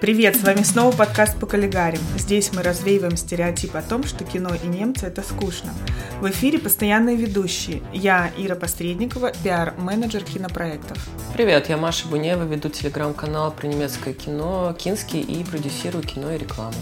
[0.00, 2.00] Привет, с вами снова подкаст по коллегарим.
[2.16, 5.74] Здесь мы развеиваем стереотип о том, что кино и немцы– это скучно.
[6.22, 7.82] В эфире постоянные ведущие.
[7.92, 10.96] Я, Ира Посредникова, пиар-менеджер кинопроектов.
[11.34, 16.72] Привет, я Маша Бунева, веду телеграм-канал про немецкое кино «Кинский» и продюсирую кино и рекламу.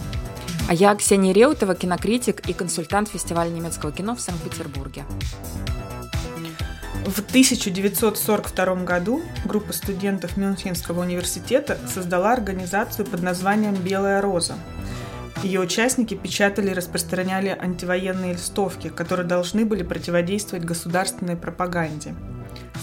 [0.68, 5.04] А я Ксения Реутова, кинокритик и консультант фестиваля немецкого кино в Санкт-Петербурге.
[7.08, 14.56] В 1942 году группа студентов Мюнхенского университета создала организацию под названием «Белая роза».
[15.42, 22.14] Ее участники печатали и распространяли антивоенные листовки, которые должны были противодействовать государственной пропаганде.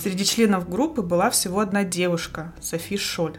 [0.02, 3.38] Среди членов группы была всего одна девушка– Софи Шоль.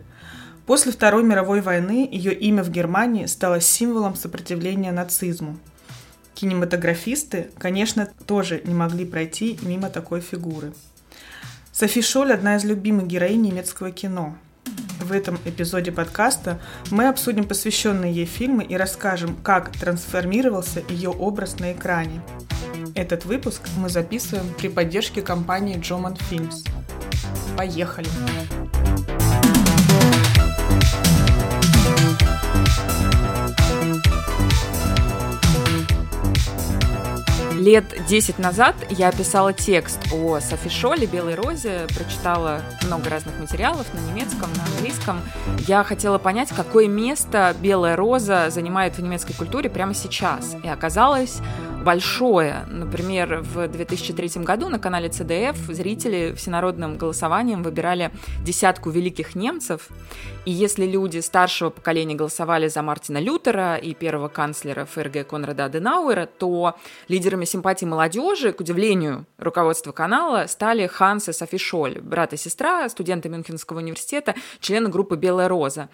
[0.66, 5.58] После Второй мировой войны ее имя в Германии стало символом сопротивления нацизму–
[6.36, 10.74] Кинематографисты, конечно, тоже не могли пройти мимо такой фигуры.
[11.72, 14.36] Софи Шоль– одна из любимых героинь немецкого кино.
[15.00, 16.60] В этом эпизоде подкаста
[16.90, 22.20] мы обсудим посвященные ей фильмы и расскажем, как трансформировался ее образ на экране.
[22.94, 26.68] Этот выпуск мы записываем при поддержке компании Джоман Films.
[27.56, 28.08] Поехали!
[37.58, 43.86] Лет 10 назад я писала текст о Софи Шоле, Белой Розе, прочитала много разных материалов
[43.94, 45.20] на немецком, на английском.
[45.66, 50.54] Я хотела понять, какое место Белая Роза занимает в немецкой культуре прямо сейчас.
[50.62, 51.38] И оказалось,
[51.86, 52.66] большое.
[52.68, 58.10] Например, в 2003 году на канале ЦДФ зрители всенародным голосованием выбирали
[58.42, 59.88] десятку великих немцев.
[60.46, 66.26] И если люди старшего поколения голосовали за Мартина Лютера и первого канцлера ФРГ Конрада Аденауэра,
[66.26, 66.74] то
[67.06, 72.88] лидерами симпатии молодежи, к удивлению руководства канала, стали Ханс и Софи Шоль, брат и сестра,
[72.88, 75.88] студенты Мюнхенского университета, члены группы «Белая роза».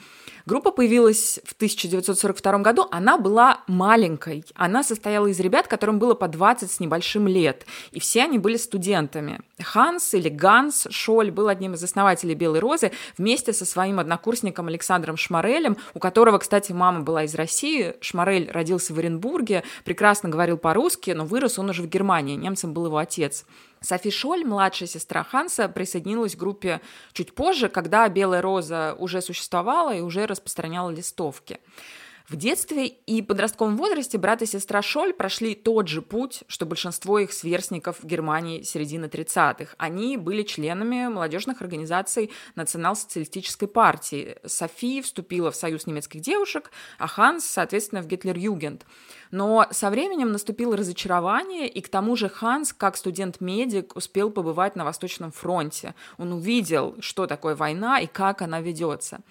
[0.47, 4.45] Группа появилась в 1942 году, она была маленькой.
[4.55, 8.57] Она состояла из ребят, которым было по 20 с небольшим лет, и все они были
[8.57, 9.41] студентами.
[9.61, 15.17] Ханс или Ганс Шоль был одним из основателей «Белой розы» вместе со своим однокурсником Александром
[15.17, 17.97] Шмарелем, у которого, кстати, мама была из России.
[18.01, 22.87] Шмарель родился в Оренбурге, прекрасно говорил по-русски, но вырос он уже в Германии, немцем был
[22.87, 23.45] его отец.
[23.81, 26.81] Софи Шоль, младшая сестра Ханса, присоединилась к группе
[27.13, 31.59] чуть позже, когда «Белая роза» уже существовала и уже распространяла листовки.
[32.29, 37.19] В детстве и подростковом возрасте брат и сестра Шоль прошли тот же путь, что большинство
[37.19, 39.75] их сверстников в Германии середины 30-х.
[39.77, 44.37] Они были членами молодежных организаций национал-социалистической партии.
[44.47, 48.87] Софи вступила в союз немецких девушек, а Ханс, соответственно, в Гитлер-Югент.
[49.31, 54.85] Но со временем наступило разочарование, и к тому же Ханс, как студент-медик, успел побывать на
[54.85, 55.95] Восточном фронте.
[56.19, 59.23] Он увидел, что такое война и как она ведется.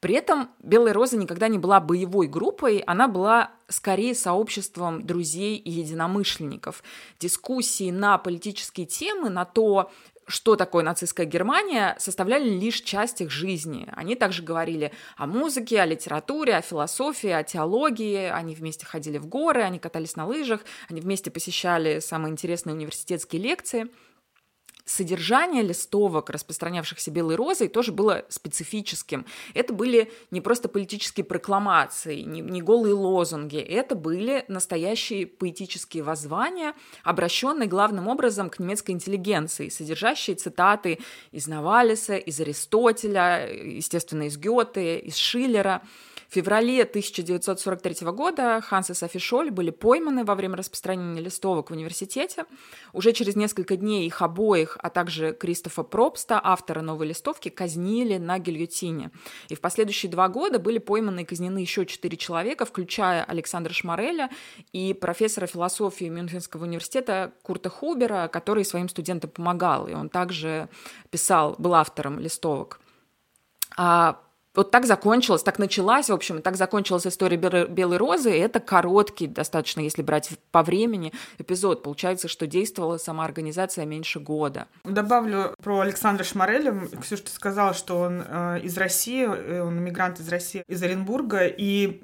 [0.00, 5.70] При этом Белая Роза никогда не была боевой группой, она была скорее сообществом друзей и
[5.70, 6.82] единомышленников.
[7.20, 9.90] Дискуссии на политические темы, на то,
[10.26, 13.88] что такое нацистская Германия, составляли лишь часть их жизни.
[13.92, 18.30] Они также говорили о музыке, о литературе, о философии, о теологии.
[18.30, 23.42] Они вместе ходили в горы, они катались на лыжах, они вместе посещали самые интересные университетские
[23.42, 23.88] лекции–
[24.90, 29.24] содержание листовок, распространявшихся белой розой, тоже было специфическим.
[29.54, 36.74] Это были не просто политические прокламации, не, не голые лозунги, это были настоящие поэтические воззвания,
[37.04, 40.98] обращенные главным образом к немецкой интеллигенции, содержащие цитаты
[41.30, 45.82] из Навалиса, из Аристотеля, естественно, из Гёте, из Шиллера–
[46.30, 51.72] в феврале 1943 года Ханс и Софи Шоль были пойманы во время распространения листовок в
[51.72, 52.44] университете.
[52.92, 58.38] Уже через несколько дней их обоих, а также Кристофа Пробста, автора новой листовки, казнили на
[58.38, 59.10] гильотине.
[59.48, 64.30] И в последующие два года были пойманы и казнены еще четыре человека, включая Александра Шмареля
[64.72, 69.88] и профессора философии Мюнхенского университета Курта Хубера, который своим студентам помогал.
[69.88, 70.68] И он также
[71.10, 72.80] писал, был автором листовок.
[73.76, 74.20] А
[74.54, 79.26] вот так закончилась, так началась, в общем, так закончилась история Белой Розы, и это короткий
[79.26, 81.82] достаточно, если брать по времени, эпизод.
[81.82, 84.66] Получается, что действовала сама организация меньше года.
[84.84, 86.74] Добавлю про Александра Шмареля.
[87.00, 91.46] Ксюша, ты сказала, что он э, из России, э, он иммигрант из России, из Оренбурга,
[91.46, 92.02] и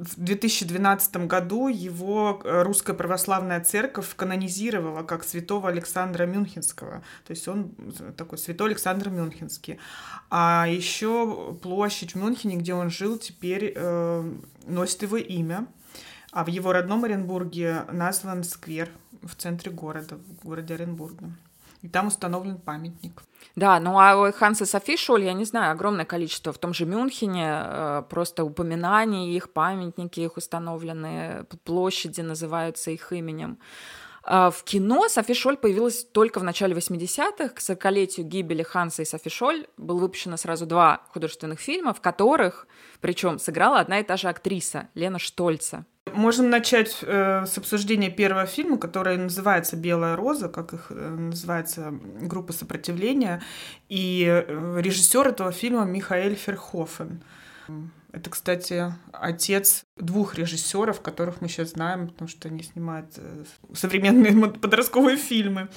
[0.00, 7.02] в 2012 году его э, русская православная церковь канонизировала как святого Александра Мюнхенского.
[7.26, 7.72] То есть он
[8.16, 9.78] такой святой Александр Мюнхенский.
[10.30, 14.32] А еще площадь в Мюнхене, где он жил, теперь э,
[14.66, 15.66] носит его имя.
[16.32, 18.88] А в его родном Оренбурге назван сквер
[19.22, 21.30] в центре города, в городе Оренбурга.
[21.82, 23.22] И там установлен памятник.
[23.56, 27.62] Да, ну а Ханса Софи Шоль, я не знаю, огромное количество в том же Мюнхене,
[27.62, 33.58] э, просто упоминаний, их памятники, их установленные площади называются их именем.
[34.22, 37.48] А в кино Софи Шоль появилась только в начале 80-х.
[37.48, 42.66] К 40-летию гибели Ханса и Софи Шоль было выпущено сразу два художественных фильма, в которых,
[43.00, 45.86] причем, сыграла одна и та же актриса Лена Штольца.
[46.14, 51.92] Можем начать э, с обсуждения первого фильма, который называется «Белая роза», как их э, называется
[52.20, 53.42] группа сопротивления.
[53.88, 57.22] И э, режиссер этого фильма Михаэль Ферхофен.
[58.12, 64.50] Это, кстати, отец двух режиссеров, которых мы сейчас знаем, потому что они снимают э, современные
[64.50, 65.68] подростковые фильмы.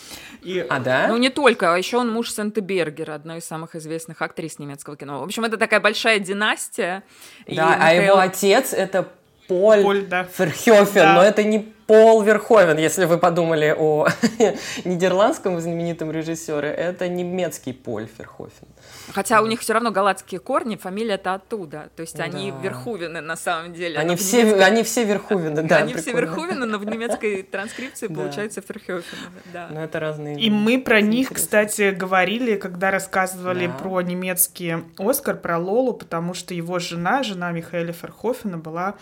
[0.41, 0.59] И...
[0.67, 1.07] А, да?
[1.09, 4.97] Ну, не только, а еще он муж Санты Бергер, одной из самых известных актрис немецкого
[4.97, 5.19] кино.
[5.19, 7.03] В общем, это такая большая династия.
[7.47, 9.11] Да, а его отец— это
[9.47, 10.23] Поль, Поль да.
[10.23, 11.13] Ферхёфен, да.
[11.15, 14.07] но это не Пол Верховен, если вы подумали о
[14.85, 18.67] нидерландском знаменитом режиссере, это немецкий Поль Ферхофен.
[19.11, 21.89] Хотя у них все равно галатские корни, фамилия-то оттуда.
[21.95, 22.59] То есть они да.
[22.59, 23.97] Верхувины на самом деле.
[23.99, 24.63] Они, все, немецкой...
[24.63, 25.77] они все Верхувины, да.
[25.77, 26.01] Они прикольно.
[26.01, 29.17] все Верхувины, но в немецкой транскрипции получается Ферхофен.
[29.51, 29.67] Да.
[29.69, 30.39] Но это разные.
[30.39, 36.53] И мы про них, кстати, говорили, когда рассказывали про немецкий Оскар, про Лолу, потому что
[36.53, 38.95] его жена, жена Михаэля Ферхофена, была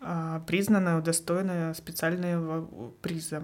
[0.00, 0.98] а, признана,
[2.24, 3.42] специального приза.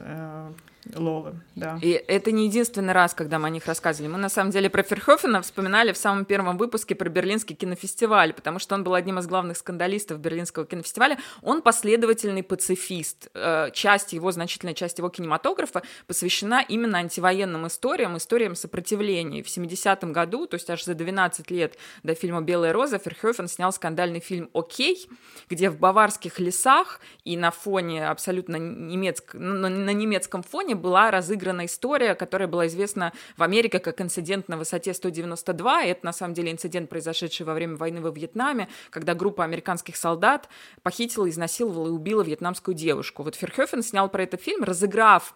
[0.00, 0.52] Э,
[0.94, 1.78] Лолы, да.
[1.80, 4.10] И это не единственный раз, когда мы о них рассказывали.
[4.10, 8.58] Мы, на самом деле, про Ферхофена вспоминали в самом первом выпуске про Берлинский кинофестиваль, потому
[8.58, 11.18] что он был одним из главных скандалистов Берлинского кинофестиваля.
[11.42, 13.28] Он последовательный пацифист.
[13.34, 19.42] Э, часть его, значительная часть его кинематографа посвящена именно антивоенным историям, историям сопротивления.
[19.42, 23.72] В 70-м году, то есть аж за 12 лет до фильма «Белая роза», Ферхофен снял
[23.72, 25.08] скандальный фильм «Окей»,
[25.48, 29.34] где в баварских лесах и на фоне абсолютно немецк...
[29.34, 34.56] на немецком фоне Лондоне была разыграна история, которая была известна в Америке как инцидент на
[34.56, 35.84] высоте 192.
[35.84, 39.96] И это на самом деле инцидент, произошедший во время войны во Вьетнаме, когда группа американских
[39.96, 40.48] солдат
[40.82, 43.22] похитила, изнасиловала и убила вьетнамскую девушку.
[43.22, 45.34] Вот Ферхёфен снял про этот фильм, разыграв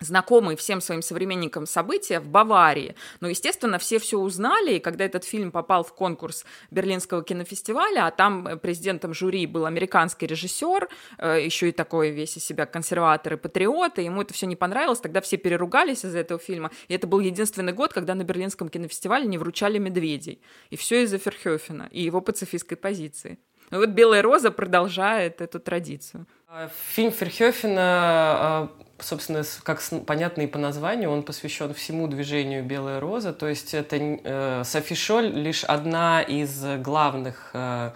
[0.00, 2.94] знакомые всем своим современникам события в Баварии.
[3.20, 8.10] Но, естественно, все все узнали, и когда этот фильм попал в конкурс Берлинского кинофестиваля, а
[8.10, 10.88] там э, президентом жюри был американский режиссер,
[11.18, 14.56] э, еще и такой весь из себя консерватор и патриот, и ему это все не
[14.56, 18.68] понравилось, тогда все переругались из-за этого фильма, и это был единственный год, когда на Берлинском
[18.68, 20.40] кинофестивале не вручали медведей.
[20.70, 23.38] И все из-за Ферхёфена и его пацифистской позиции.
[23.70, 26.26] И вот «Белая роза» продолжает эту традицию.
[26.94, 33.48] Фильм Ферхёфена собственно, как понятно и по названию, он посвящен всему движению «Белая роза», то
[33.48, 37.90] есть это э, Софи Шоль лишь одна из главных э,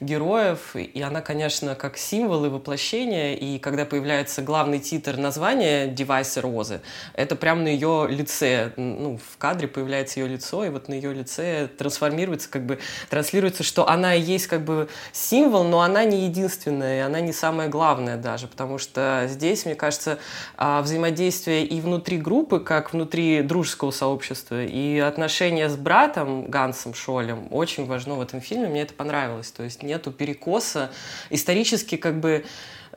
[0.00, 6.40] героев, и она, конечно, как символ и воплощение, и когда появляется главный титр названия «Девайсы
[6.40, 6.80] розы»,
[7.14, 11.12] это прямо на ее лице, ну, в кадре появляется ее лицо, и вот на ее
[11.12, 12.78] лице трансформируется, как бы
[13.08, 17.68] транслируется, что она и есть как бы символ, но она не единственная, она не самая
[17.68, 20.18] главная даже, потому что здесь, мне кажется,
[20.56, 27.48] а, взаимодействие и внутри группы, как внутри дружеского сообщества, и отношения с братом Гансом Шолем
[27.50, 30.90] очень важно в этом фильме, мне это понравилось, то есть нету перекоса.
[31.30, 32.44] Исторически как бы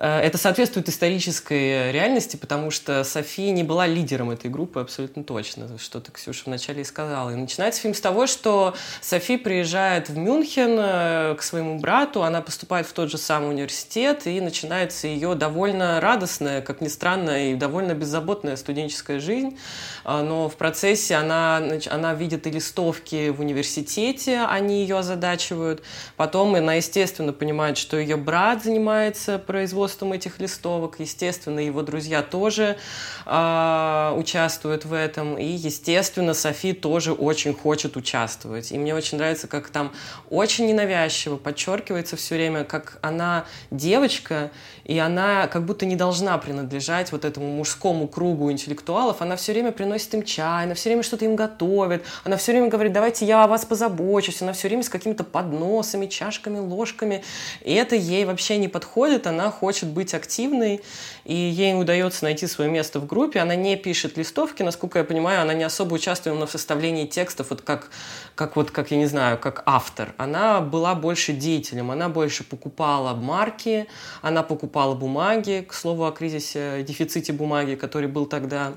[0.04, 6.02] это соответствует исторической реальности, потому что София не была лидером этой группы абсолютно точно, что
[6.02, 7.30] ты, Ксюша, вначале и сказала.
[7.30, 12.42] И начинается фильм с того, что Софи приезжает в Мюнхен э, к своему брату, она
[12.42, 17.56] поступает в тот же самый университет, и начинается ее довольно радостная, как ни странно, и
[17.56, 19.57] довольно беззаботная студенческая жизнь.
[20.04, 25.81] Но в процессе она, она видит и листовки в университете, они ее озадачивают.
[26.18, 30.95] Потом она, естественно, понимает, что ее брат занимается производством производством этих листовок.
[31.00, 32.78] Естественно, его друзья тоже
[33.26, 35.38] э, участвуют в этом.
[35.38, 38.71] И, естественно, Софи тоже очень хочет участвовать.
[38.71, 39.92] И мне очень нравится, как там
[40.30, 44.52] очень ненавязчиво подчеркивается все время, как она девочка,
[44.85, 49.21] и она как будто не должна принадлежать вот этому мужскому кругу интеллектуалов.
[49.21, 52.68] Она все время приносит им чай, она все время что-то им готовит, она все время
[52.68, 57.23] говорит, давайте я о вас позабочусь, она все время с какими-то подносами, чашками, ложками.
[57.62, 60.81] И это ей вообще не подходит, она хочет быть активной,
[61.25, 63.39] и ей удается найти свое место в группе.
[63.39, 67.61] Она не пишет листовки, насколько я понимаю, она не особо участвует в составлении текстов, вот
[67.61, 67.89] как,
[68.35, 70.13] как вот, как я не знаю, как автор.
[70.18, 73.87] Она была больше деятелем, она больше покупала марки,
[74.21, 78.73] она покупала бумаги, к слову о кризисе, дефиците бумаги, который был тогда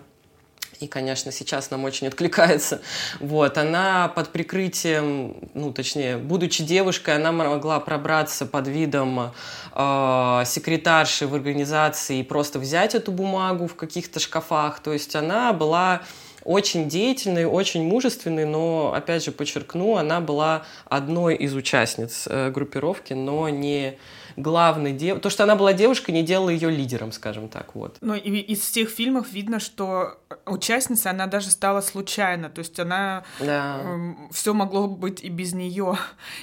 [0.80, 2.80] и, конечно, сейчас нам очень откликается.
[3.20, 9.32] Вот, она под прикрытием, ну, точнее, будучи девушкой, она могла пробраться под видом
[9.74, 14.80] э, секретарши в организации и просто взять эту бумагу в каких-то шкафах.
[14.80, 16.02] То есть она была
[16.44, 23.12] очень деятельной, очень мужественной, но, опять же, подчеркну, она была одной из участниц э, группировки,
[23.14, 23.98] но не
[24.36, 25.20] главной дев...
[25.20, 27.96] То, что она была девушкой, не делало ее лидером, скажем так, вот.
[28.00, 33.24] Ну, и из всех фильмов видно, что участница, она даже стала случайно, то есть она...
[33.40, 33.80] Да.
[33.82, 35.96] Эм, все могло быть и без нее,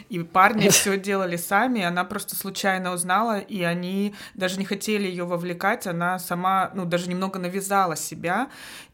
[0.10, 5.26] и парни все делали сами, она просто случайно узнала, и они даже не хотели ее
[5.26, 8.50] вовлекать, она сама, ну, даже немного навязала себя,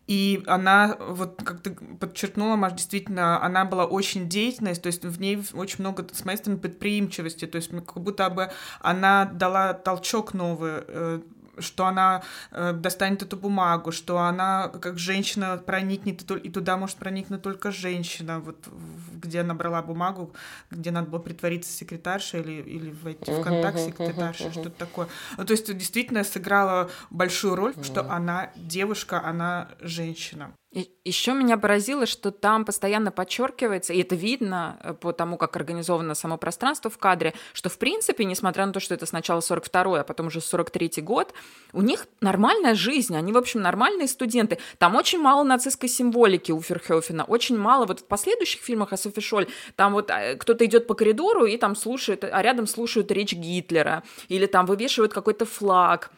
[0.10, 5.22] и она, вот как ты подчеркнула, Маш, действительно, она была очень деятельной, то есть в
[5.22, 8.50] ней очень много, с моей стороны, предприимчивости, то есть как будто бы
[8.80, 11.22] она дала толчок новый э,
[11.62, 17.42] что она э, достанет эту бумагу, что она как женщина проникнет, и туда может проникнуть
[17.42, 18.68] только женщина, вот
[19.14, 20.34] где она брала бумагу,
[20.72, 25.08] где надо было притвориться секретаршей или, или войти в контакт секретаршей, что-то такое.
[25.38, 30.52] Ну, то есть действительно сыграла большую роль, что она девушка, она женщина.
[30.72, 36.14] Еще меня поразило, что там постоянно подчеркивается, и это видно э, по тому, как организовано
[36.14, 40.04] само пространство в кадре, что в принципе, несмотря на то, что это сначала 42-й, а
[40.04, 41.34] потом уже 43-й год,
[41.74, 44.60] у них нормальная жизнь, они, в общем, нормальные студенты.
[44.78, 47.88] Там очень мало нацистской символики у Ферхёфена, очень мало.
[47.88, 51.58] Вот в последующих фильмах о Софи Шоль, там вот э, кто-то идет по коридору и
[51.58, 56.12] там слушает, а рядом слушают речь Гитлера, или там вывешивают какой-то флаг,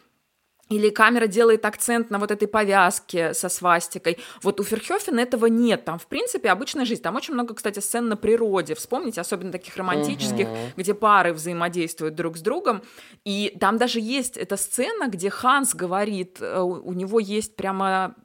[0.72, 4.18] или камера делает акцент на вот этой повязке со свастикой.
[4.42, 5.84] Вот у Ферхёфена этого нет.
[5.84, 7.02] Там, в принципе, обычная жизнь.
[7.02, 8.74] Там очень много, кстати, сцен на природе.
[8.74, 10.72] Вспомните, особенно таких романтических, uh-huh.
[10.78, 12.82] где пары взаимодействуют друг с другом.
[13.26, 18.16] И там даже есть эта сцена, где Ханс говорит, э, у него есть прямо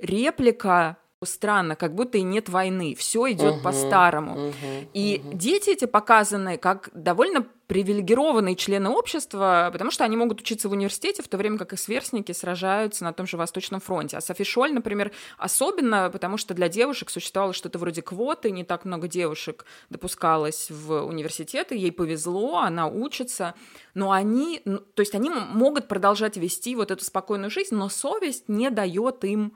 [0.00, 4.36] реплика странно, как будто и нет войны, все идет uh-huh, по-старому.
[4.36, 5.34] Uh-huh, и uh-huh.
[5.34, 11.22] дети эти показаны как довольно привилегированные члены общества, потому что они могут учиться в университете,
[11.22, 14.18] в то время как их сверстники сражаются на том же Восточном фронте.
[14.18, 18.84] А Софи Шоль, например, особенно, потому что для девушек существовало что-то вроде квоты, не так
[18.84, 23.54] много девушек допускалось в университеты, ей повезло, она учится,
[23.94, 28.68] но они, то есть они могут продолжать вести вот эту спокойную жизнь, но совесть не
[28.68, 29.54] дает им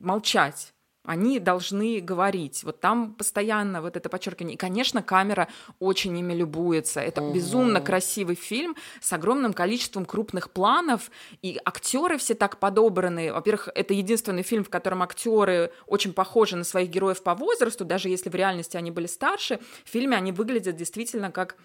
[0.00, 0.72] молчать.
[1.08, 2.62] Они должны говорить.
[2.64, 4.56] Вот там постоянно вот это подчеркивание.
[4.56, 5.48] И, конечно, камера
[5.78, 7.00] очень ими любуется.
[7.00, 7.32] Это угу.
[7.34, 11.10] безумно красивый фильм с огромным количеством крупных планов.
[11.40, 13.32] И актеры все так подобраны.
[13.32, 18.10] Во-первых, это единственный фильм, в котором актеры очень похожи на своих героев по возрасту, даже
[18.10, 19.60] если в реальности они были старше.
[19.86, 21.56] В фильме они выглядят действительно как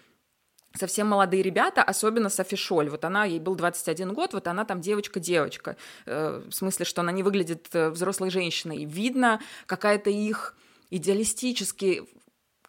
[0.76, 2.88] совсем молодые ребята, особенно Софи Шоль.
[2.90, 5.76] Вот она, ей был 21 год, вот она там девочка-девочка.
[6.06, 8.84] Э, в смысле, что она не выглядит э, взрослой женщиной.
[8.84, 10.56] Видно какая-то их
[10.90, 12.02] идеалистический,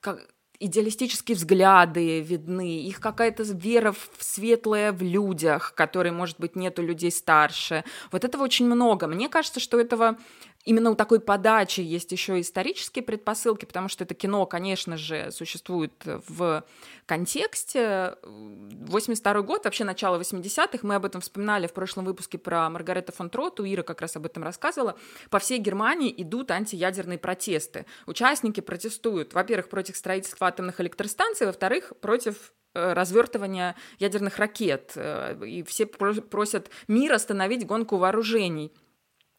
[0.02, 0.28] как,
[0.60, 7.12] идеалистические взгляды видны, их какая-то вера в светлое в людях, которые, может быть, нету людей
[7.12, 7.84] старше.
[8.12, 9.08] Вот этого очень много.
[9.08, 10.18] Мне кажется, что этого
[10.66, 15.94] именно у такой подачи есть еще исторические предпосылки, потому что это кино, конечно же, существует
[16.04, 16.64] в
[17.06, 18.16] контексте.
[18.24, 23.30] 82 год, вообще начало 80-х, мы об этом вспоминали в прошлом выпуске про Маргарета фон
[23.30, 24.98] Троту, Ира как раз об этом рассказывала.
[25.30, 27.86] По всей Германии идут антиядерные протесты.
[28.08, 34.94] Участники протестуют, во-первых, против строительства атомных электростанций, во-вторых, против э, развертывания ядерных ракет.
[34.96, 38.72] Э, и все просят мир остановить гонку вооружений.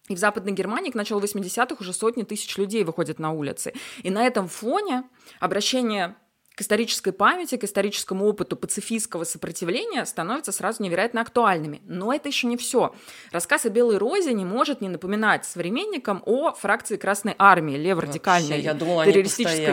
[0.09, 3.73] И в Западной Германии к началу 80-х уже сотни тысяч людей выходят на улицы.
[4.03, 5.05] И на этом фоне
[5.41, 6.15] обращение
[6.57, 11.83] к исторической памяти, к историческому опыту пацифистского сопротивления становятся сразу невероятно актуальными.
[11.87, 12.95] Но это еще не все.
[13.31, 18.73] Рассказ о Белой Розе не может не напоминать современникам о фракции Красной Армии, леворадикальной я
[18.73, 19.67] думала, террористической...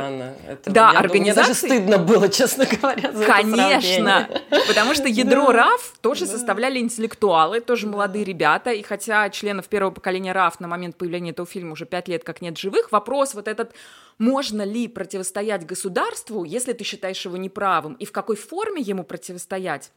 [0.45, 1.19] Это, да, я организации.
[1.19, 4.27] Мне даже стыдно было, честно говоря, за Конечно,
[4.67, 10.33] потому что ядро РАФ тоже составляли интеллектуалы, тоже молодые ребята, и хотя членов первого поколения
[10.33, 13.71] РАФ на момент появления этого фильма уже пять лет как нет живых, вопрос вот этот
[14.17, 19.91] можно ли противостоять государству, если ты считаешь его неправым, и в какой форме ему противостоять,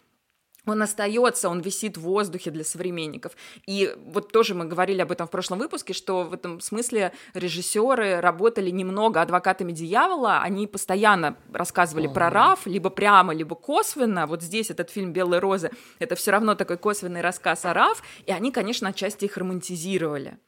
[0.67, 3.33] он остается, он висит в воздухе для современников.
[3.67, 8.21] И вот тоже мы говорили об этом в прошлом выпуске, что в этом смысле режиссеры
[8.21, 14.27] работали немного адвокатами дьявола, они постоянно рассказывали про Раф, либо прямо, либо косвенно.
[14.27, 15.71] Вот здесь этот фильм «Белые розы»—
[16.01, 20.39] это все равно такой косвенный рассказ о Раф, и они, конечно, отчасти их романтизировали.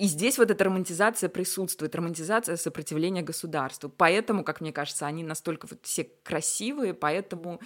[0.00, 3.90] И здесь вот эта романтизация присутствует, романтизация сопротивления государству.
[3.90, 7.60] Поэтому, как мне кажется, они настолько вот все красивые, поэтому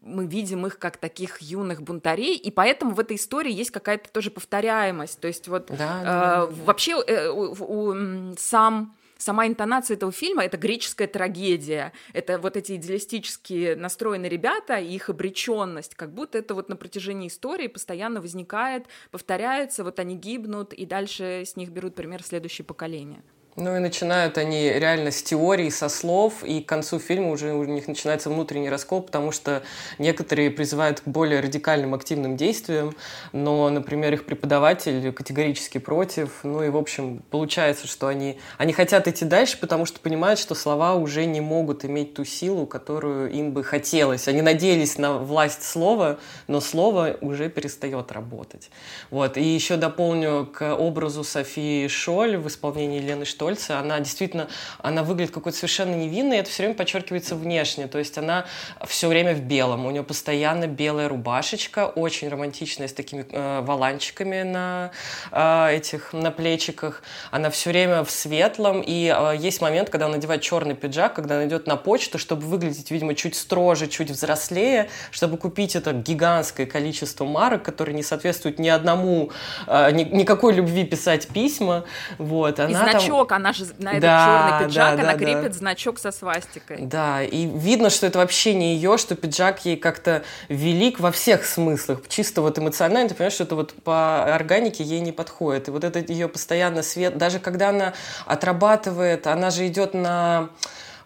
[0.00, 4.32] мы видим их как таких юных бунтарей, и поэтому в этой истории есть какая-то тоже
[4.32, 5.20] повторяемость.
[5.20, 6.46] То есть вот да, э, да, да.
[6.64, 11.92] вообще э, у, у, сам сама интонация этого фильма— это греческая трагедия.
[12.12, 17.28] Это вот эти идеалистически настроенные ребята и их обреченность, как будто это вот на протяжении
[17.28, 23.22] истории постоянно возникает, повторяется, вот они гибнут, и дальше с них берут пример следующее поколение.
[23.60, 27.64] Ну и начинают они реально с теории, со слов, и к концу фильма уже у
[27.64, 29.64] них начинается внутренний раскол, потому что
[29.98, 32.94] некоторые призывают к более радикальным активным действиям,
[33.32, 36.38] но, например, их преподаватель категорически против.
[36.44, 40.54] Ну и, в общем, получается, что они, они хотят идти дальше, потому что понимают, что
[40.54, 44.28] слова уже не могут иметь ту силу, которую им бы хотелось.
[44.28, 48.70] Они надеялись на власть слова, но слово уже перестает работать.
[49.10, 49.36] Вот.
[49.36, 54.48] И еще дополню к образу Софии Шоль в исполнении Лены Штоль, Штольца, она действительно,
[54.82, 58.44] она выглядит какой-то совершенно невинной, и это все время подчеркивается внешне, то есть она
[58.86, 64.42] все время в белом, у нее постоянно белая рубашечка, очень романтичная, с такими э, валанчиками
[64.42, 64.90] на
[65.32, 70.16] э, этих, на плечиках, она все время в светлом, и э, есть момент, когда она
[70.16, 74.90] надевает черный пиджак, когда она идет на почту, чтобы выглядеть, видимо, чуть строже, чуть взрослее,
[75.10, 79.30] чтобы купить это гигантское количество марок, которые не соответствуют ни одному,
[79.66, 81.84] э, ни, никакой любви писать письма,
[82.18, 85.52] вот, она и значок, она же на этот да, черный пиджак, да, она да, крепит
[85.52, 85.58] да.
[85.58, 86.78] значок со свастикой.
[86.80, 91.44] Да, и видно, что это вообще не ее, что пиджак ей как-то велик во всех
[91.44, 92.00] смыслах.
[92.08, 95.68] Чисто вот эмоционально, ты понимаешь, что это вот по органике ей не подходит.
[95.68, 97.94] И вот этот ее постоянно свет, даже когда она
[98.26, 100.50] отрабатывает, она же идет на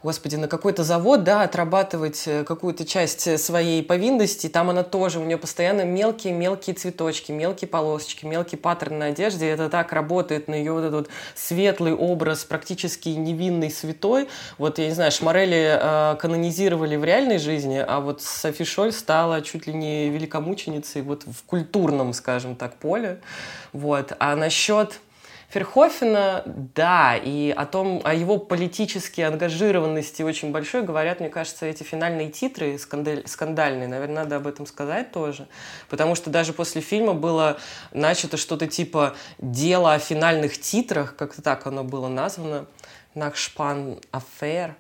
[0.03, 5.21] господи, на какой-то завод, да, отрабатывать э, какую-то часть э, своей повинности, там она тоже,
[5.21, 10.49] у нее постоянно мелкие-мелкие цветочки, мелкие полосочки, мелкий паттерн на одежде, и это так работает
[10.49, 14.29] на ее вот этот вот светлый образ, практически невинный, святой.
[14.59, 19.41] Вот, я не знаю, Шмарели э, канонизировали в реальной жизни, а вот Софи Шоль стала
[19.43, 23.21] чуть ли не великомученицей вот в культурном, скажем так, поле.
[23.73, 24.13] Вот.
[24.19, 25.01] А насчет
[25.53, 31.83] Ферхофена, да, и о том, о его политической ангажированности очень большой говорят, мне кажется, эти
[31.83, 33.87] финальные титры скандаль, скандальные.
[33.87, 35.47] Наверное, надо об этом сказать тоже.
[35.91, 37.59] Потому что даже после фильма было
[37.93, 42.65] начато что-то типа «Дело о финальных титрах», как-то так оно было названо,
[43.15, 44.75] «Нахшпан Афер».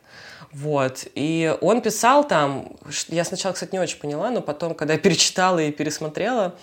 [0.52, 1.06] Вот.
[1.14, 5.58] И он писал там, я сначала, кстати, не очень поняла, но потом, когда я перечитала
[5.58, 6.54] и пересмотрела,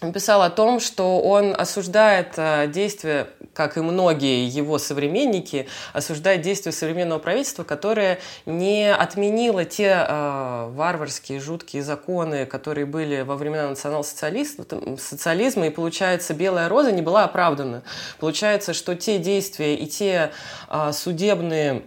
[0.00, 3.28] он писал о том, что он осуждает э, действия,
[3.58, 11.40] как и многие его современники, осуждает действия современного правительства, которое не отменило те э, варварские,
[11.40, 17.82] жуткие законы, которые были во времена национал-социализма, и, получается, «Белая роза» не была оправдана.
[18.20, 20.30] Получается, что те действия и те
[20.70, 21.82] э, судебные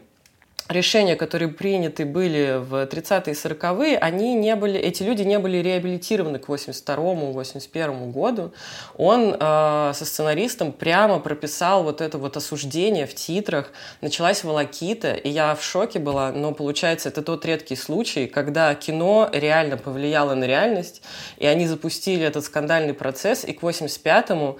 [0.72, 5.58] решения, которые приняты были в 30-е и 40-е, они не были, эти люди не были
[5.58, 8.54] реабилитированы к 82-81 году.
[8.96, 13.72] Он э, со сценаристом прямо прописал вот это вот осуждение в титрах.
[14.02, 19.30] Началась волокита, и я в шоке была, но получается, это тот редкий случай, когда кино
[19.32, 21.02] реально повлияло на реальность,
[21.38, 24.60] и они запустили этот скандальный процесс, и к 85-му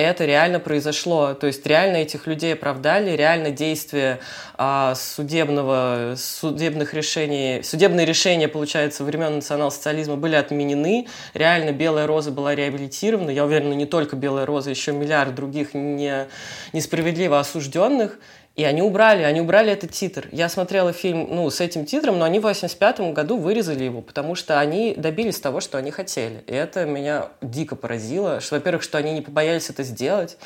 [0.00, 1.34] это реально произошло.
[1.34, 4.20] То есть реально этих людей оправдали, реально действия
[4.56, 11.08] а, судебного, судебных решений, судебные решения, получается, времен национал-социализма были отменены.
[11.34, 13.30] Реально Белая Роза была реабилитирована.
[13.30, 16.26] Я уверена, не только Белая Роза, еще миллиард других не,
[16.72, 18.18] несправедливо осужденных.
[18.60, 20.28] И они убрали, они убрали этот титр.
[20.32, 24.34] Я смотрела фильм ну, с этим титром, но они в 85 году вырезали его, потому
[24.34, 26.44] что они добились того, что они хотели.
[26.46, 28.42] И это меня дико поразило.
[28.42, 30.36] Что, во-первых, что они не побоялись это сделать,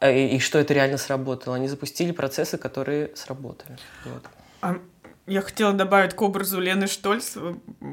[0.00, 1.56] э, и, и что это реально сработало.
[1.56, 3.78] Они запустили процессы, которые сработали.
[4.04, 4.22] Вот.
[4.60, 4.76] А
[5.26, 7.38] я хотела добавить к образу Лены Штольц,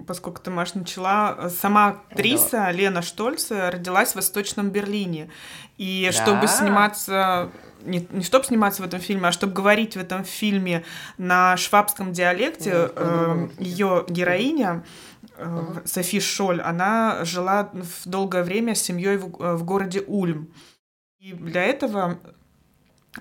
[0.05, 1.49] поскольку ты, Маш, начала.
[1.49, 2.71] Сама актриса да.
[2.73, 5.29] Лена Штольц родилась в Восточном Берлине.
[5.77, 6.11] И да.
[6.11, 7.49] чтобы сниматься
[7.83, 10.83] не, не чтобы сниматься в этом фильме, а чтобы говорить в этом фильме
[11.17, 14.83] на швабском диалекте, э, эм, ее героиня
[15.37, 20.53] э, Софи Шоль, она жила в долгое время с семьей в, в городе Ульм.
[21.19, 22.19] И для этого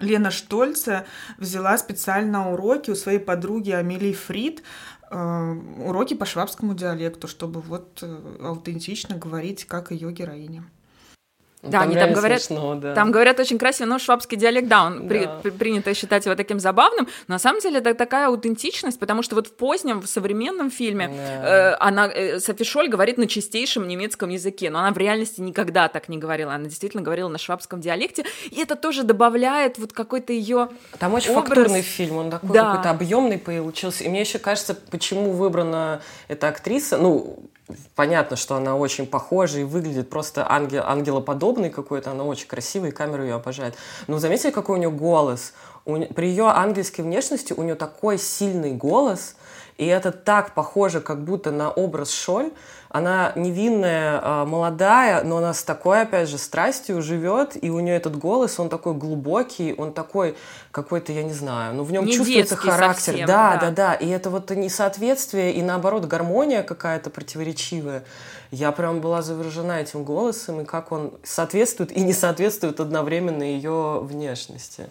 [0.01, 1.07] Лена Штольца
[1.38, 4.62] взяла специально уроки у своей подруги Амелии Фрид,
[5.11, 5.53] э,
[5.85, 10.64] уроки по швабскому диалекту, чтобы вот э, аутентично говорить, как ее героиня.
[11.66, 12.94] Да, там они там говорят, смешно, да.
[12.94, 15.09] там говорят очень красиво, но швабский диалект, да, он да.
[15.09, 19.22] При, при, принято считать его таким забавным, но на самом деле это такая аутентичность, потому
[19.22, 21.72] что вот в позднем, в современном фильме да.
[21.72, 25.88] э, она, э, Софи Шоль говорит на чистейшем немецком языке, но она в реальности никогда
[25.88, 30.33] так не говорила, она действительно говорила на швабском диалекте, и это тоже добавляет вот какой-то
[30.33, 31.48] ее Там очень образ.
[31.48, 32.70] фактурный фильм, он такой да.
[32.70, 37.38] какой-то объемный получился, и мне еще кажется, почему выбрана эта актриса, ну,
[37.94, 42.92] понятно, что она очень похожа и выглядит просто ангел, ангелоподобной какой-то, она очень красивая, и
[42.92, 43.74] камера ее обожает.
[44.07, 45.52] Но заметьте, какой у нее голос.
[45.85, 49.37] У, при ее ангельской внешности у нее такой сильный голос,
[49.79, 52.51] и это так похоже, как будто на образ Шоль,
[52.89, 57.97] она невинная, а, молодая, но она с такой, опять же, страстью живет, и у нее
[57.97, 60.35] этот голос, он такой глубокий, он такой
[60.71, 63.12] какой-то, я не знаю, ну в нем не чувствуется характер.
[63.12, 63.95] Совсем, да, да, да, да.
[63.95, 68.05] И это вот несоответствие, и наоборот, гармония какая-то противоречивая.
[68.51, 74.01] Я прям была заворожена этим голосом, и как он соответствует и не соответствует одновременно ее
[74.01, 74.89] внешности.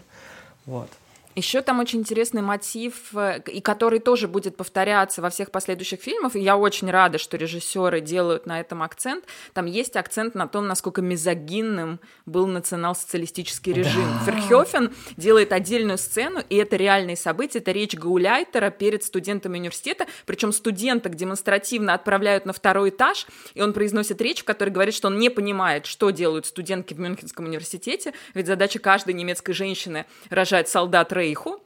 [0.65, 0.89] Вот.
[1.35, 6.35] Еще там очень интересный мотив, э, и который тоже будет повторяться во всех последующих фильмах.
[6.35, 9.25] И я очень рада, что режиссеры делают на этом акцент.
[9.53, 14.05] Там есть акцент на том, насколько мизогинным был национал-социалистический режим.
[14.25, 14.31] Да.
[14.31, 17.59] Ферхёфен делает отдельную сцену, и это реальные события.
[17.59, 20.05] Это речь Гауляйтера перед студентами университета.
[20.25, 25.07] Причем студенток демонстративно отправляют на второй этаж, и он произносит речь, в которой говорит, что
[25.07, 30.69] он не понимает, что делают студентки в Мюнхенском университете, ведь задача каждой немецкой женщины рожать
[30.69, 31.64] солдат Рейху,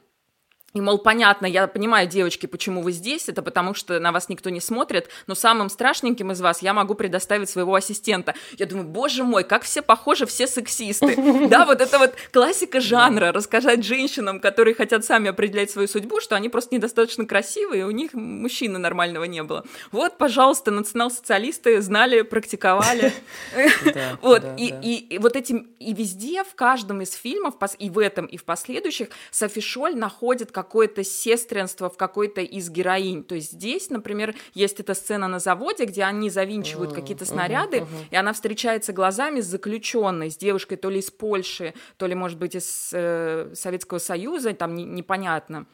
[0.72, 4.50] и, мол, понятно, я понимаю, девочки, почему вы здесь, это потому что на вас никто
[4.50, 8.34] не смотрит, но самым страшненьким из вас я могу предоставить своего ассистента.
[8.56, 11.16] Я думаю, боже мой, как все похожи, все сексисты.
[11.50, 16.36] Да, вот это вот классика жанра, рассказать женщинам, которые хотят сами определять свою судьбу, что
[16.36, 19.64] они просто недостаточно красивые, и у них мужчины нормального не было.
[19.90, 23.12] Вот, пожалуйста, национал-социалисты знали, практиковали.
[24.22, 28.44] Вот, и вот этим, и везде, в каждом из фильмов, и в этом, и в
[28.44, 33.24] последующих, Софи Шоль находит какое-то сестринство в какой-то из героинь.
[33.24, 37.86] То есть здесь, например, есть эта сцена на заводе, где они завинчивают какие-то снаряды, uh-huh.
[38.10, 42.38] и она встречается глазами с заключенной, с девушкой то ли из Польши, то ли, может
[42.38, 45.66] быть, из э, Советского Союза, там не, непонятно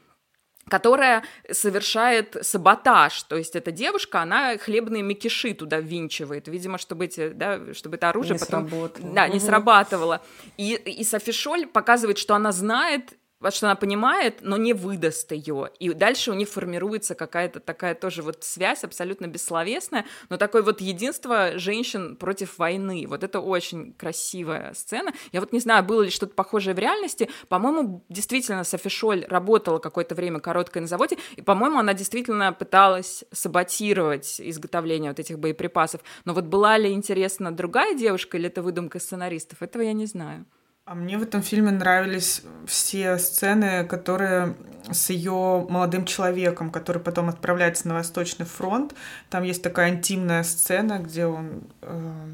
[0.69, 7.29] которая совершает саботаж, то есть эта девушка, она хлебные мякиши туда ввинчивает, видимо, чтобы эти,
[7.29, 9.15] да, чтобы это оружие не потом, сработало.
[9.15, 9.47] да, не угу.
[9.47, 10.23] срабатывало.
[10.57, 13.15] И и Софи Шоль показывает, что она знает
[13.51, 15.71] что она понимает, но не выдаст ее.
[15.79, 20.81] И дальше у них формируется какая-то такая тоже вот связь абсолютно бессловесная, но такое вот
[20.81, 23.07] единство женщин против войны.
[23.09, 25.13] Вот это очень красивая сцена.
[25.33, 27.29] Я вот не знаю, было ли что-то похожее в реальности.
[27.49, 33.25] По-моему, действительно, Софи Шоль работала какое-то время короткое на заводе, и, по-моему, она действительно пыталась
[33.33, 36.01] саботировать изготовление вот этих боеприпасов.
[36.25, 40.47] Но вот была ли интересна другая девушка или это выдумка сценаристов, этого я не знаю.
[40.87, 44.55] А мне в этом фильме нравились все сцены, которые
[44.89, 48.95] с ее молодым человеком, который потом отправляется на Восточный фронт.
[49.29, 52.27] Там есть такая интимная сцена, где он э,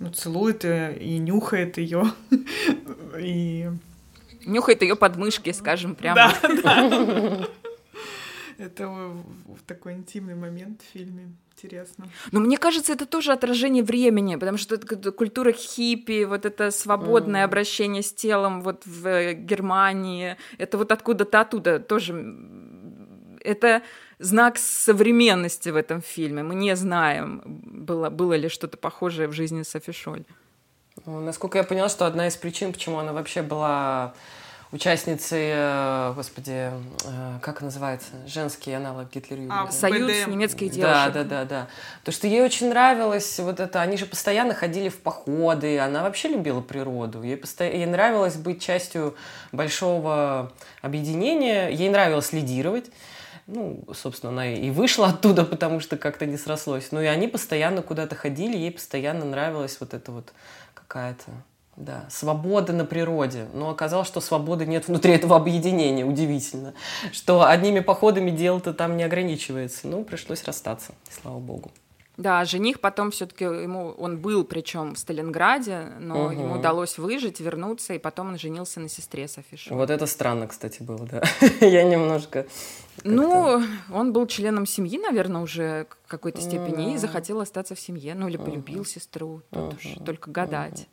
[0.00, 2.06] ну, целует и, и нюхает ее.
[3.20, 3.70] и...
[4.44, 6.32] Нюхает ее подмышки, скажем прямо.
[6.42, 7.48] Да, да.
[8.58, 9.16] Это
[9.66, 12.08] такой интимный момент в фильме интересно.
[12.32, 17.42] Но мне кажется, это тоже отражение времени, потому что это культура хиппи, вот это свободное
[17.42, 17.44] mm.
[17.44, 22.36] обращение с телом вот в э, Германии, это вот откуда-то оттуда тоже.
[23.40, 23.82] Это
[24.18, 26.42] знак современности в этом фильме.
[26.42, 30.24] Мы не знаем, было, было ли что-то похожее в жизни Софи Шоль.
[31.06, 34.14] Ну, насколько я поняла, что одна из причин, почему она вообще была
[34.74, 40.32] участницы, э, господи, э, как называется, женский аналог Гитлер а, Союз БДМ.
[40.32, 40.82] немецких девушек.
[40.82, 41.68] Да, да, да, да.
[42.02, 46.26] То, что ей очень нравилось вот это, они же постоянно ходили в походы, она вообще
[46.26, 49.14] любила природу, ей, постоянно, ей нравилось быть частью
[49.52, 52.90] большого объединения, ей нравилось лидировать,
[53.46, 56.88] ну, собственно, она и вышла оттуда, потому что как-то не срослось.
[56.90, 60.32] Ну и они постоянно куда-то ходили, ей постоянно нравилась вот эта вот
[60.74, 61.30] какая-то
[61.76, 63.46] да, свобода на природе.
[63.52, 66.04] Но оказалось, что свободы нет внутри этого объединения.
[66.04, 66.74] Удивительно.
[67.12, 69.88] Что одними походами дело-то там не ограничивается.
[69.88, 71.70] Ну, пришлось расстаться, слава богу.
[72.16, 76.32] Да, жених потом все-таки ему, он был причем в Сталинграде, но угу.
[76.32, 80.80] ему удалось выжить, вернуться, и потом он женился на сестре Софи Вот это странно, кстати,
[80.80, 81.22] было, да.
[81.60, 82.46] Я немножко...
[83.02, 83.60] Ну,
[83.92, 88.28] он был членом семьи, наверное, уже в какой-то степени, и захотел остаться в семье, ну
[88.28, 90.86] или полюбил сестру, тут уж только гадать.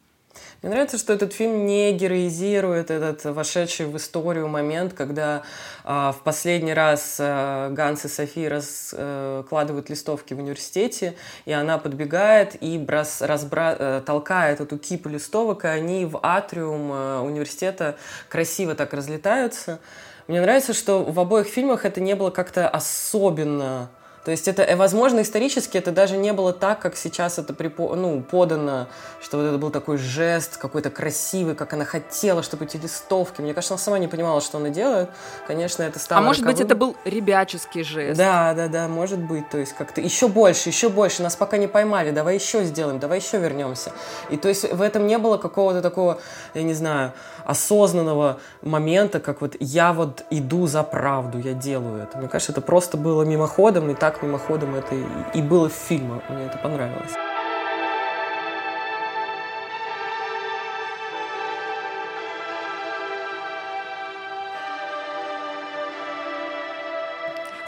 [0.62, 5.42] Мне нравится, что этот фильм не героизирует этот вошедший в историю момент, когда
[5.84, 11.16] э, в последний раз э, Ганс и Софи раскладывают э, листовки в университете,
[11.46, 16.92] и она подбегает и брос, разбра, э, толкает эту кипу листовок, и они в атриум
[16.92, 17.98] э, университета
[18.30, 19.80] красиво так разлетаются.
[20.28, 23.90] Мне нравится, что в обоих фильмах это не было как-то особенно
[24.24, 27.96] то есть это, э, возможно, исторически это даже не было так, как сейчас это припо...
[27.96, 28.88] ну, подано,
[29.22, 33.42] что вот это был такой жест какой-то красивый, как она хотела, чтобы эти листовки.
[33.42, 35.10] Мне кажется, она сама не понимала, что она делает.
[35.48, 36.22] Конечно, это стало...
[36.22, 36.56] А может роковым.
[36.56, 38.18] быть, это был ребяческий жест?
[38.18, 39.50] Да, да, да, может быть.
[39.50, 41.24] То есть как-то еще больше, еще больше.
[41.24, 43.92] Нас пока не поймали, давай еще сделаем, давай еще вернемся.
[44.30, 46.20] И то есть в этом не было какого-то такого,
[46.54, 47.14] я не знаю,
[47.46, 52.18] осознанного момента, как вот я вот иду за правду, я делаю это.
[52.18, 54.96] Мне кажется, это просто было мимоходом, и так мимоходом это
[55.34, 56.22] и было в фильме.
[56.30, 57.31] Мне это понравилось.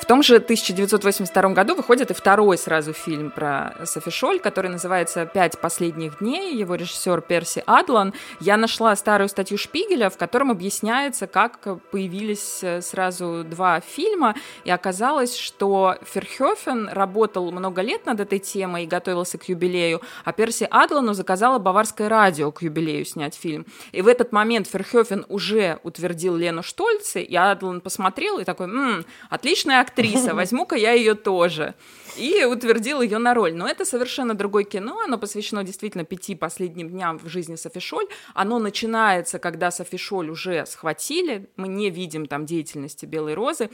[0.04, 5.26] В том же 1982 году выходит и второй сразу фильм про Софи Шоль, который называется
[5.26, 6.58] «Пять последних дней».
[6.58, 8.14] Его режиссер Перси Адлан.
[8.42, 14.36] Я нашла старую статью Шпигеля, в котором объясняется, как появились э, сразу два фильма.
[14.66, 20.34] И оказалось, что Ферхёфен работал много лет над этой темой и готовился к юбилею, а
[20.34, 23.66] Перси Адлану заказала Баварское радио к юбилею снять фильм.
[23.94, 29.06] И в этот момент Ферхёфен уже утвердил Лену Штольце, и Адлан посмотрел и такой, «М,
[29.30, 31.76] отличная актриса, актриса, возьму-ка я ее тоже.
[32.18, 33.54] И утвердил ее на роль.
[33.54, 38.08] Но это совершенно другое кино, оно посвящено действительно пяти последним дням в жизни Софи Шоль.
[38.34, 43.70] Оно начинается, когда Софи Шоль уже схватили, мы не видим там деятельности Белой Розы,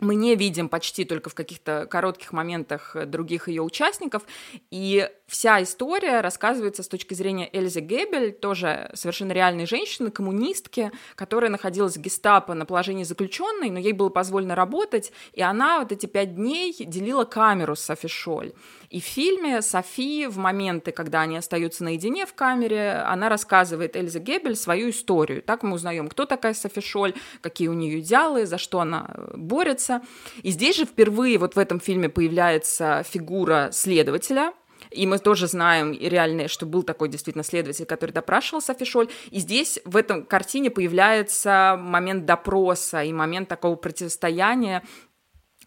[0.00, 4.22] мы не видим почти только в каких-то коротких моментах других ее участников,
[4.70, 11.50] и вся история рассказывается с точки зрения Эльзы Гебель, тоже совершенно реальной женщины, коммунистки, которая
[11.50, 16.06] находилась в гестапо на положении заключенной, но ей было позволено работать, и она вот эти
[16.06, 18.52] пять дней делила камеру с Софи Шоль.
[18.90, 24.18] И в фильме Софи в моменты, когда они остаются наедине в камере, она рассказывает Эльзе
[24.18, 25.42] Гебель свою историю.
[25.42, 29.32] Так мы узнаем, кто такая Софи Шоль, какие у нее идеалы, за что она э,
[29.36, 30.00] борется.
[30.42, 34.52] И здесь же впервые вот в этом фильме появляется фигура следователя,
[34.90, 39.08] и мы тоже знаем реально, что был такой действительно следователь, который допрашивал Софи Шоль.
[39.30, 44.82] И здесь в этом картине появляется момент допроса и момент такого противостояния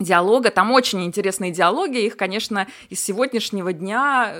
[0.03, 0.51] диалога.
[0.51, 2.05] Там очень интересные диалоги.
[2.05, 4.35] Их, конечно, из сегодняшнего дня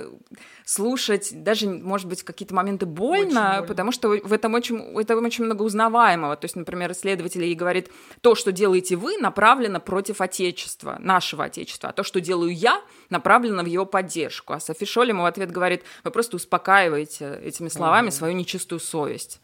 [0.64, 5.24] слушать даже, может быть, какие-то моменты больно, больно, потому что в этом очень, в этом
[5.24, 6.36] очень много узнаваемого.
[6.36, 11.90] То есть, например, исследователь ей говорит, то, что делаете вы, направлено против Отечества, нашего Отечества,
[11.90, 14.52] а то, что делаю я, направлено в его поддержку.
[14.52, 18.12] А Софи Шоль ему в ответ говорит, вы просто успокаиваете этими словами mm-hmm.
[18.12, 19.40] свою нечистую совесть.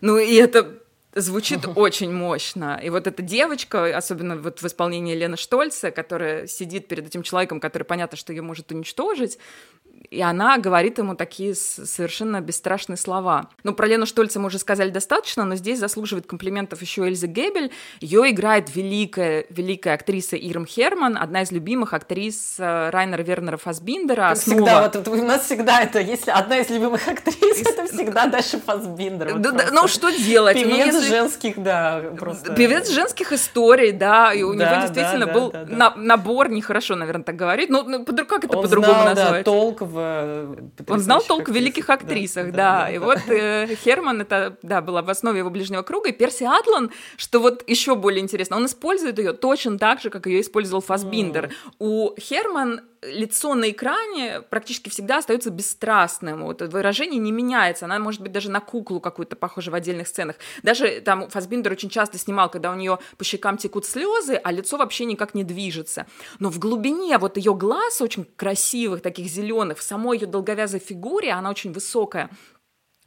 [0.00, 0.80] Ну и это
[1.14, 2.80] звучит очень мощно.
[2.82, 7.60] И вот эта девочка, особенно вот в исполнении Лены Штольца, которая сидит перед этим человеком,
[7.60, 9.38] который понятно, что ее может уничтожить,
[10.08, 13.48] и она говорит ему такие совершенно бесстрашные слова.
[13.64, 17.70] Ну, про Лену Штольца мы уже сказали достаточно, но здесь заслуживает комплиментов еще Эльза Гебель.
[18.00, 24.34] Ее играет великая, великая актриса Ирм Херман, одна из любимых актрис э, Райнера Вернера Фасбиндера.
[24.34, 29.34] Всегда, вот, у нас всегда это, если одна из любимых актрис, это всегда Даша Фасбиндер.
[29.34, 30.56] Вот да, ну, что делать?
[30.56, 31.08] Ну, Певец ну, если...
[31.08, 32.54] женских, да, просто.
[32.54, 35.76] Певец женских историй, да, и у да, него действительно да, был да, да.
[35.76, 39.32] На, набор, нехорошо, наверное, так говорить, но ну, как это по-другому назвать?
[39.32, 40.56] Да, толк в
[40.88, 42.52] Он знал толк в великих актрисах, да.
[42.52, 43.34] да, да и да, вот да.
[43.34, 47.68] Э, Херман, это, да, была в основе его ближнего круга, и Перси Атлан, что вот
[47.68, 51.46] еще более интересно, он использует ее точно так же, как ее использовал Фасбиндер.
[51.46, 51.52] Mm.
[51.78, 56.44] У Херман лицо на экране практически всегда остается бесстрастным.
[56.44, 57.86] Вот выражение не меняется.
[57.86, 60.36] Она может быть даже на куклу какую-то похожа в отдельных сценах.
[60.62, 64.76] Даже там Фасбиндер очень часто снимал, когда у нее по щекам текут слезы, а лицо
[64.76, 66.06] вообще никак не движется.
[66.38, 71.32] Но в глубине вот ее глаз очень красивых, таких зеленых, в самой ее долговязой фигуре,
[71.32, 72.30] она очень высокая,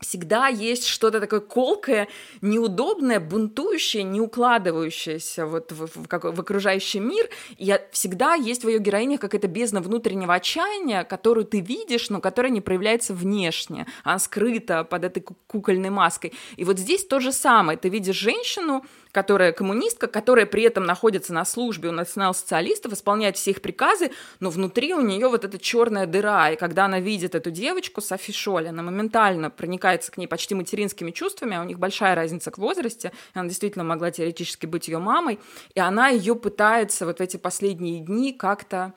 [0.04, 2.08] всегда есть что-то такое колкое,
[2.42, 7.30] неудобное, бунтующее, не укладывающееся вот в, в, в, в окружающий мир.
[7.58, 12.52] И всегда есть в ее героине какая-то бездна внутреннего отчаяния, которую ты видишь, но которая
[12.52, 13.88] не проявляется внешне.
[14.04, 16.34] Она скрыта под этой кукольной маской.
[16.58, 17.78] И вот здесь то же самое.
[17.78, 23.52] Ты видишь женщину, которая коммунистка, которая при этом находится на службе у национал-социалистов, исполняет все
[23.52, 26.50] их приказы, но внутри у нее вот эта черная дыра.
[26.50, 31.12] И когда она видит эту девочку, Софи Шоль, она моментально проникается к ней почти материнскими
[31.12, 35.40] чувствами, а у них большая разница к возрасте, она действительно могла теоретически быть ее мамой,
[35.76, 38.94] и она ее пытается вот в эти последние дни как-то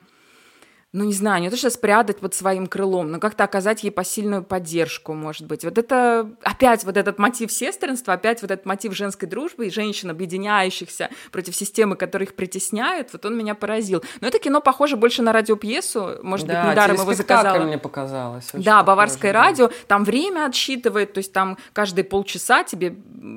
[0.97, 4.43] ну, не знаю, не то, что спрятать под своим крылом, но как-то оказать ей посильную
[4.43, 5.63] поддержку, может быть.
[5.63, 10.09] Вот это опять вот этот мотив сестринства, опять вот этот мотив женской дружбы и женщин,
[10.09, 14.03] объединяющихся против системы, которая их притесняет, вот он меня поразил.
[14.21, 17.63] Но это кино похоже больше на радиопьесу, может да, быть, недаром его заказала.
[17.63, 18.49] мне показалось.
[18.53, 22.95] Да, баварское похоже, радио, там время отсчитывает, то есть там каждые полчаса тебе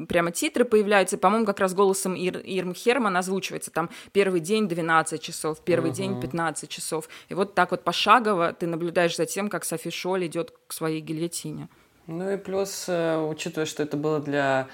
[0.09, 5.21] прямо титры появляются, по-моему, как раз голосом Ир, Ирм Херман озвучивается, там первый день 12
[5.21, 5.95] часов, первый uh-huh.
[5.95, 10.27] день 15 часов, и вот так вот пошагово ты наблюдаешь за тем, как Софи Шоль
[10.27, 11.69] идет к своей гильотине.
[12.07, 14.67] Ну и плюс, э, учитывая, что это было для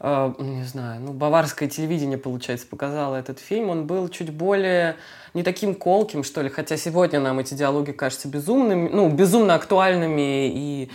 [0.00, 4.96] э, не знаю, ну, баварское телевидение, получается, показало этот фильм, он был чуть более
[5.32, 10.48] не таким колким, что ли, хотя сегодня нам эти диалоги кажутся безумными, ну, безумно актуальными
[10.48, 10.90] и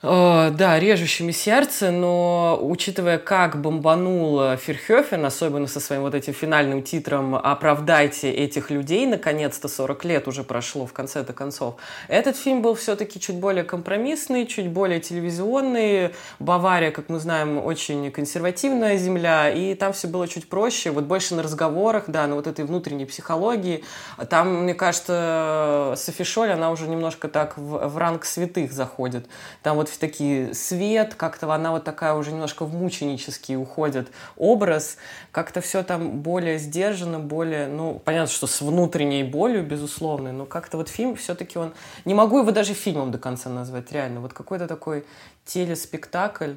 [0.00, 7.34] да, режущими сердце, но учитывая, как бомбанул Ферхёфен, особенно со своим вот этим финальным титром
[7.34, 13.18] «Оправдайте этих людей», наконец-то 40 лет уже прошло в конце-то концов, этот фильм был все-таки
[13.18, 16.10] чуть более компромиссный, чуть более телевизионный.
[16.38, 21.34] Бавария, как мы знаем, очень консервативная земля, и там все было чуть проще, вот больше
[21.34, 23.82] на разговорах, да, на вот этой внутренней психологии.
[24.30, 29.26] Там, мне кажется, Софи Шоль, она уже немножко так в, в ранг святых заходит.
[29.64, 34.96] Там вот вот такие свет, как-то она вот такая уже немножко в мученический уходит образ,
[35.32, 40.76] как-то все там более сдержанно, более, ну, понятно, что с внутренней болью, безусловно, но как-то
[40.76, 41.72] вот фильм все-таки он,
[42.04, 45.04] не могу его даже фильмом до конца назвать, реально, вот какой-то такой
[45.44, 46.54] телеспектакль,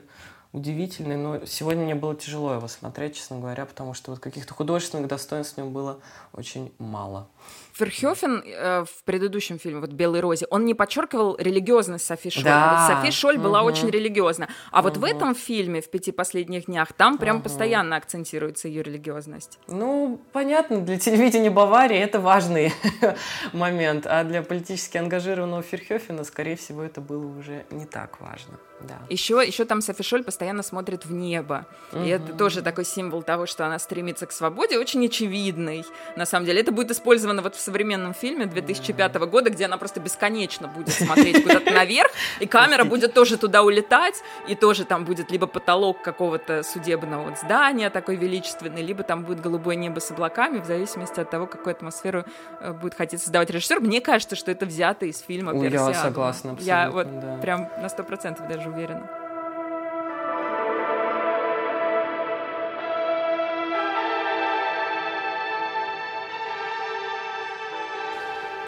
[0.54, 5.08] удивительный, но сегодня мне было тяжело его смотреть, честно говоря, потому что вот каких-то художественных
[5.08, 6.00] достоинств в нем было
[6.34, 7.28] очень мало.
[7.74, 12.44] Ферхёфен э, в предыдущем фильме, вот «Белой розе», он не подчеркивал религиозность Софи Шоль.
[12.44, 12.88] Да.
[12.90, 13.44] Вот Софи Шоль угу.
[13.44, 14.48] была очень религиозна.
[14.72, 14.90] А угу.
[14.90, 17.44] вот в этом фильме, в «Пяти последних днях», там прям угу.
[17.44, 19.60] постоянно акцентируется ее религиозность.
[19.68, 22.74] Ну, понятно, для телевидения Баварии это важный
[23.54, 28.60] момент, а для политически ангажированного Ферхёфена, скорее всего, это было уже не так важно.
[28.88, 29.00] Да.
[29.10, 31.66] Еще, еще там Софи Шоль постоянно смотрит в небо.
[31.92, 32.04] Угу.
[32.04, 35.86] И это тоже такой символ того, что она стремится к свободе, очень очевидный.
[36.16, 40.00] На самом деле, это будет использовано вот в современном фильме 2005 года, где она просто
[40.00, 44.16] бесконечно будет смотреть куда-то наверх, и камера будет тоже туда улетать,
[44.48, 49.76] и тоже там будет либо потолок какого-то судебного здания такой величественный, либо там будет голубое
[49.76, 52.26] небо с облаками, в зависимости от того, какую атмосферу
[52.60, 53.80] э, будет хотеть создавать режиссер.
[53.80, 55.92] Мне кажется, что это взято из фильма Персиаду.
[55.92, 56.64] Я согласна, абсолютно.
[56.64, 57.38] Я вот да.
[57.38, 59.08] прям на сто процентов даже уверена.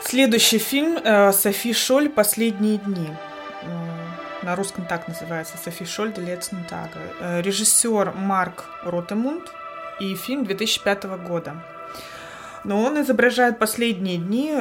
[0.04, 3.10] Следующий фильм э, Софи Шоль «Последние дни».
[4.44, 7.00] На русском так называется «Софи Шоль Tage».
[7.20, 9.52] Э, режиссер Марк Ротемунд
[10.00, 11.56] и фильм 2005 года.
[12.64, 14.54] Но он изображает последние дни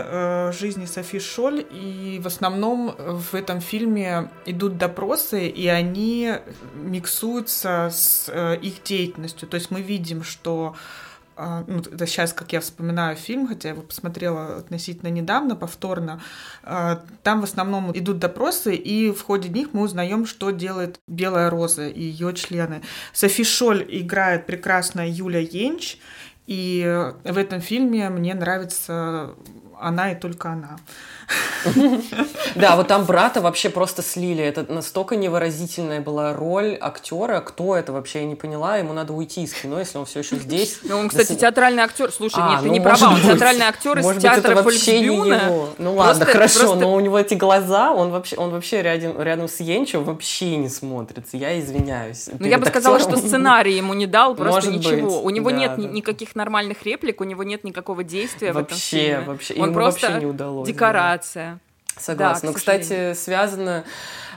[0.53, 6.35] жизни Софи Шоль, и в основном в этом фильме идут допросы, и они
[6.75, 8.29] миксуются с
[8.61, 9.49] их деятельностью.
[9.49, 10.75] То есть мы видим, что
[11.35, 16.21] а, ну, это сейчас, как я вспоминаю фильм, хотя я его посмотрела относительно недавно, повторно,
[16.63, 21.49] а, там в основном идут допросы, и в ходе них мы узнаем, что делает Белая
[21.49, 22.83] Роза и ее члены.
[23.13, 25.97] Софи Шоль играет прекрасная Юля Енч,
[26.47, 29.35] и в этом фильме мне нравится
[29.79, 30.79] она и только она.
[32.55, 34.43] Да, вот там брата вообще просто слили.
[34.45, 37.41] Это настолько невыразительная была роль актера.
[37.41, 38.77] Кто это вообще, я не поняла.
[38.77, 40.81] Ему надо уйти из кино, если он все еще здесь.
[40.83, 42.13] Ну, он, кстати, театральный актер.
[42.13, 43.15] Слушай, а, нет, ты ну, не права.
[43.15, 45.69] Он театральный актер из театра Фольксбюна.
[45.79, 49.61] Ну ладно, хорошо, но у него эти глаза, он вообще, он вообще рядом, рядом с
[49.61, 51.37] Енчо вообще не смотрится.
[51.37, 52.29] Я извиняюсь.
[52.39, 55.23] Ну, я бы сказала, что сценарий ему не дал просто ничего.
[55.23, 59.21] У него нет никаких нормальных реплик, у него нет никакого действия в этом фильме.
[59.21, 59.63] Вообще, вообще.
[59.63, 60.21] Он просто
[60.67, 61.22] декорация.
[61.97, 62.49] Согласна.
[62.49, 63.85] Да, Но, кстати, связано...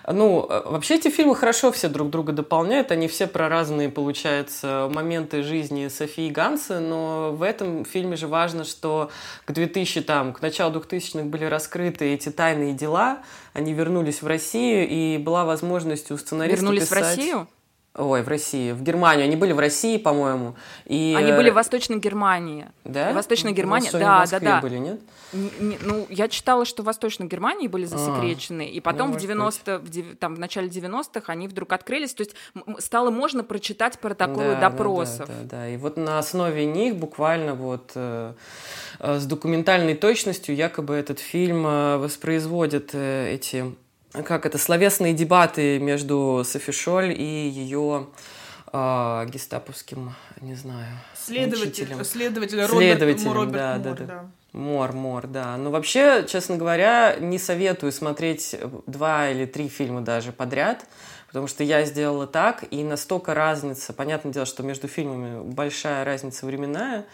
[0.08, 5.42] Ну, вообще эти фильмы хорошо все друг друга дополняют, они все про разные, получается, моменты
[5.42, 9.10] жизни Софии Ганса, но в этом фильме же важно, что
[9.46, 14.88] к 2000, там, к началу 2000-х были раскрыты эти тайные дела, они вернулись в Россию,
[14.88, 16.98] и была возможность у сценариста Вернулись писать...
[17.00, 17.48] в Россию?
[17.98, 19.24] Ой, в России, в Германию.
[19.26, 20.56] Они были в России, по-моему.
[20.86, 21.16] И...
[21.18, 22.68] Они были в Восточной Германии.
[22.84, 23.14] Да?
[23.14, 24.62] Восточной Германии, да, да, да.
[24.62, 25.00] были, нет?
[25.32, 29.20] Не, ну, я читала, что в Восточной Германии были засекречены, а, и потом ну, в
[29.20, 32.36] 90 в, там, в начале 90-х они вдруг открылись, то есть
[32.80, 35.28] стало можно прочитать протоколы да, допросов.
[35.28, 38.34] Да, да, да, и вот на основе них буквально вот э,
[39.00, 43.74] э, с документальной точностью якобы этот фильм э, воспроизводит э, эти
[44.24, 48.08] как это, словесные дебаты между Софи Шоль и ее
[48.72, 52.04] э, гестаповским, не знаю, Следователь, учителем.
[52.06, 54.26] Следователь Роберт Следователем, Роберт да, да, да.
[54.54, 55.58] Мор, мор, да.
[55.58, 58.56] Но вообще, честно говоря, не советую смотреть
[58.88, 60.86] два или три фильма даже подряд,
[61.28, 66.46] потому что я сделала так, и настолько разница, понятное дело, что между фильмами большая разница
[66.46, 67.06] временная,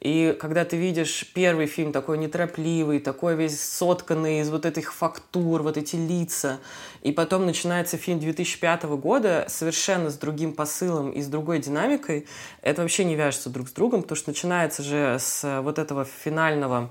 [0.00, 5.62] и когда ты видишь первый фильм такой неторопливый, такой весь сотканный из вот этих фактур,
[5.62, 6.60] вот эти лица,
[7.02, 12.26] и потом начинается фильм 2005 года совершенно с другим посылом и с другой динамикой,
[12.62, 16.90] это вообще не вяжется друг с другом, потому что начинается же с вот этого финального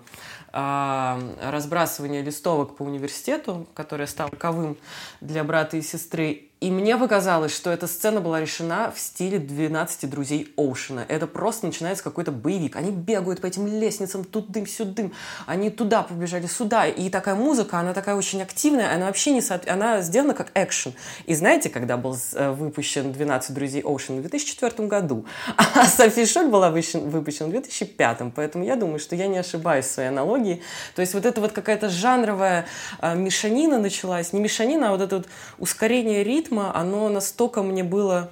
[0.51, 4.78] а, разбрасывания листовок по университету, которое стало таковым
[5.22, 10.08] для брата и сестры, и мне показалось, что эта сцена была решена в стиле «12
[10.08, 11.05] друзей Оушена».
[11.08, 12.76] Это просто начинается какой-то боевик.
[12.76, 15.14] Они бегают по этим лестницам, тут дым, сюда дым.
[15.45, 16.88] Они туда побежали, сюда.
[16.88, 19.41] И такая музыка, она такая очень активная, она вообще не...
[19.41, 19.62] Со...
[19.68, 20.93] Она сделана как экшен.
[21.28, 24.18] И знаете, когда был э, выпущен «12 друзей Оушена»?
[24.18, 25.26] В 2004 году.
[25.76, 28.34] А Софи Шоль была выпущена в 2005.
[28.36, 30.64] Поэтому я думаю, что я не ошибаюсь в своей аналогии.
[30.95, 32.66] То есть вот эта вот какая-то жанровая
[32.99, 34.34] э, мешанина началась.
[34.34, 35.28] Не мешанина, а вот это вот
[35.60, 38.30] ускорение ритма ритма, оно настолько мне было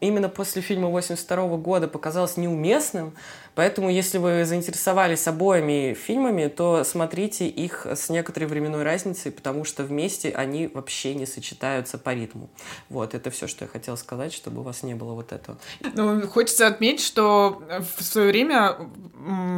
[0.00, 3.14] именно после фильма 82 года показалось неуместным,
[3.56, 9.82] Поэтому, если вы заинтересовались обоими фильмами, то смотрите их с некоторой временной разницей, потому что
[9.82, 12.50] вместе они вообще не сочетаются по ритму.
[12.90, 15.56] Вот, это все, что я хотела сказать, чтобы у вас не было вот этого.
[15.94, 17.62] Ну, хочется отметить, что
[17.96, 18.76] в свое время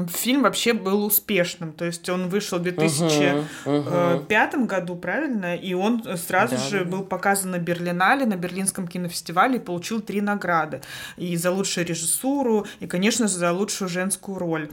[0.09, 1.72] фильм вообще был успешным.
[1.72, 4.66] То есть он вышел в 2005 uh-huh, uh-huh.
[4.66, 5.57] году, правильно?
[5.57, 6.90] И он сразу да, же да.
[6.90, 10.82] был показан на Берлинале, на Берлинском кинофестивале и получил три награды.
[11.16, 14.68] И за лучшую режиссуру, и, конечно, за лучшую женскую роль.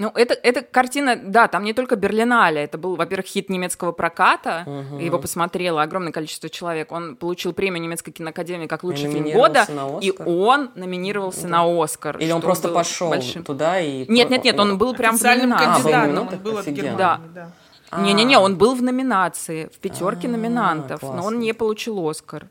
[0.00, 4.64] Ну, это, эта картина, да, там не только Берлинале, это был, во-первых, хит немецкого проката,
[4.66, 4.98] угу.
[4.98, 9.66] его посмотрело огромное количество человек, он получил премию немецкой киноакадемии как лучший фильм года,
[10.00, 11.48] и он номинировался да.
[11.48, 12.18] на Оскар.
[12.18, 13.44] Или он просто пошел большим...
[13.44, 14.04] туда и...
[14.10, 15.92] Нет, нет, нет, он был прям в номинации.
[15.92, 17.20] А, он был от Германии, да.
[17.32, 17.50] да.
[18.02, 22.48] Не-не-не, он был в номинации, в пятерке номинантов, но он не получил Оскар.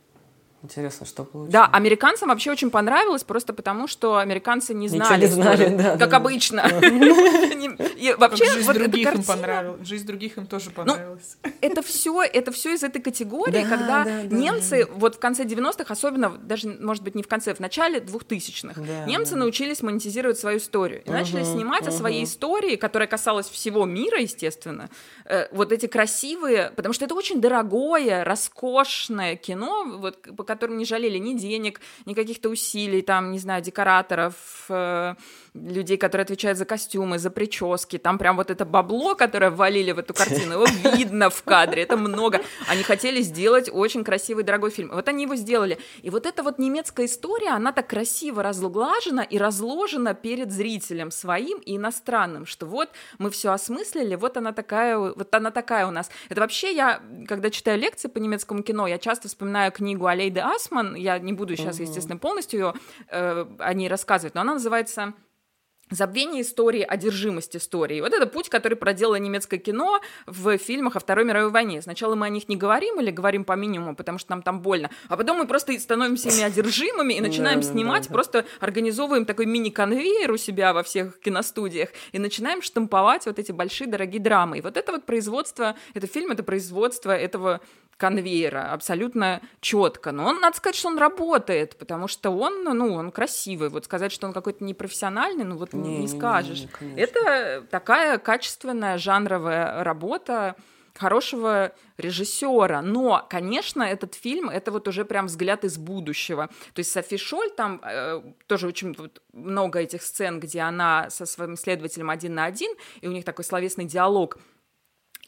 [0.64, 1.52] Интересно, что получилось.
[1.52, 6.10] Да, американцам вообще очень понравилось, просто потому что американцы не знали, не знали да, как
[6.10, 6.64] да, обычно.
[8.18, 9.88] Вообще, жизнь других им понравилась.
[9.88, 11.38] Жизнь других им тоже ну, понравилась.
[11.62, 16.70] Это все, это все из этой категории, когда немцы вот в конце 90-х, особенно даже,
[16.70, 21.44] может быть, не в конце, в начале 2000-х, немцы научились монетизировать свою историю и начали
[21.44, 24.90] снимать о своей истории, которая касалась всего мира, естественно,
[25.26, 30.86] э, вот эти красивые, потому что это очень дорогое, роскошное кино, вот по которым не
[30.86, 34.34] жалели ни денег, ни каких-то усилий, там, не знаю, декораторов,
[34.70, 35.16] э,
[35.54, 37.98] людей, которые отвечают за костюмы, за прически.
[37.98, 41.98] Там прям вот это бабло, которое ввалили в эту картину, его видно в кадре, это
[41.98, 42.42] много.
[42.68, 44.92] Они хотели сделать очень красивый, дорогой фильм.
[44.94, 45.78] Вот они его сделали.
[46.02, 51.60] И вот эта вот немецкая история, она так красиво разглажена и разложена перед зрителем своим
[51.60, 52.90] и иностранным, что вот
[53.20, 56.10] мы все осмыслили, вот она такая, вот она такая у нас.
[56.30, 60.96] Это вообще я, когда читаю лекции по немецкому кино, я часто вспоминаю книгу Алейды Асман,
[60.96, 62.74] я не буду сейчас, естественно, полностью ее
[63.10, 65.14] э, о ней рассказывать, но она называется
[65.90, 68.02] забвение истории, одержимость истории.
[68.02, 71.82] Вот это путь, который проделало немецкое кино в фильмах о Второй мировой войне.
[71.82, 74.90] Сначала мы о них не говорим или говорим по минимуму, потому что нам там больно,
[75.10, 80.38] а потом мы просто становимся ими одержимыми и начинаем снимать, просто организовываем такой мини-конвейер у
[80.38, 84.60] себя во всех киностудиях и начинаем штамповать вот эти большие дорогие драмы.
[84.60, 87.62] И вот это вот производство, это фильм, это производство этого
[87.98, 90.12] конвейера абсолютно четко.
[90.12, 93.70] Но он, надо сказать, что он работает, потому что он, ну, он красивый.
[93.70, 96.66] Вот сказать, что он какой-то непрофессиональный, ну вот не, не скажешь.
[96.82, 100.56] Не, не, Это такая качественная жанровая работа
[100.96, 102.82] хорошего режиссера.
[102.82, 106.50] Но, конечно, этот фильм это вот уже прям взгляд из будущего.
[106.74, 111.26] То есть Софи Шоль там э, тоже очень вот, много этих сцен, где она со
[111.26, 112.72] своим следователем один на один,
[113.02, 114.38] и у них такой словесный диалог–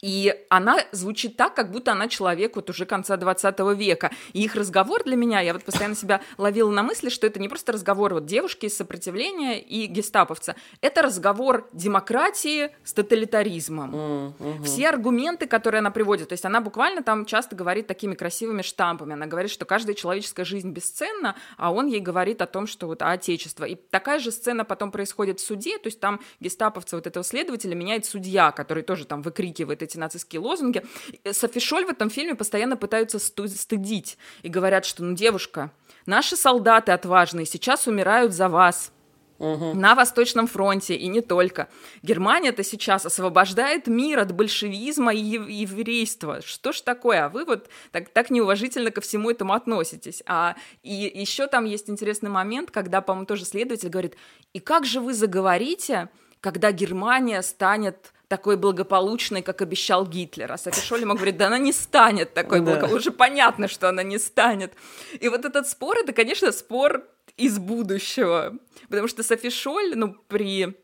[0.02, 4.10] и она звучит так, как будто она человек вот уже конца 20 века.
[4.32, 7.48] И их разговор для меня, я вот постоянно себя ловила на мысли, что это не
[7.48, 10.54] просто разговор вот девушки из сопротивления и гестаповца.
[10.80, 13.94] Это разговор демократии с тоталитаризмом.
[13.94, 14.62] Mm -hmm.
[14.64, 19.14] Все аргументы, которые она приводит, то есть она буквально там часто говорит такими красивыми штампами.
[19.14, 23.02] Она говорит, что каждая человеческая жизнь бесценна, а он ей говорит о том, что вот
[23.02, 23.64] а отечество.
[23.64, 27.74] И такая же сцена потом происходит в суде, то есть там гестаповца вот этого следователя
[27.74, 30.84] меняет судья, который тоже там выкрикивает эти нацистские лозунги.
[31.32, 35.70] Софи Шоль в этом фильме постоянно пытаются стыдить и говорят, что, ну, девушка,
[36.04, 38.92] наши солдаты отважные сейчас умирают за вас.
[39.38, 39.74] Угу.
[39.74, 41.68] На Восточном фронте и не только.
[42.02, 46.40] Германия-то сейчас освобождает мир от большевизма и еврейства.
[46.42, 47.26] Что ж такое?
[47.26, 50.22] А вы вот так, так неуважительно ко всему этому относитесь.
[50.26, 54.16] А, и еще там есть интересный момент, когда, по-моему, тоже следователь говорит,
[54.54, 56.08] и как же вы заговорите,
[56.40, 60.50] когда Германия станет такой благополучной, как обещал Гитлер.
[60.50, 62.98] А Софи Шолема говорит, да она не станет такой благополучной.
[62.98, 64.74] Уже понятно, что она не станет.
[65.20, 67.04] И вот этот спор, это, конечно, спор
[67.36, 68.54] из будущего.
[68.88, 70.74] Потому что Софи Шоль, ну, при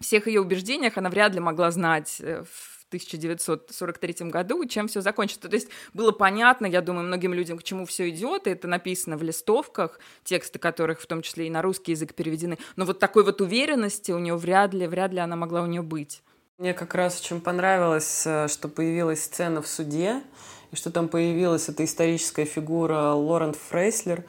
[0.00, 5.48] всех ее убеждениях она вряд ли могла знать э, в 1943 году, чем все закончится.
[5.48, 9.16] То есть было понятно, я думаю, многим людям, к чему все идет, и это написано
[9.16, 12.58] в листовках, тексты которых в том числе и на русский язык переведены.
[12.76, 15.82] Но вот такой вот уверенности у нее вряд ли, вряд ли она могла у нее
[15.82, 16.22] быть.
[16.62, 20.22] Мне как раз очень понравилось, э, что появилась сцена в суде,
[20.70, 24.22] и что там появилась эта историческая фигура Лорент Фрейслер,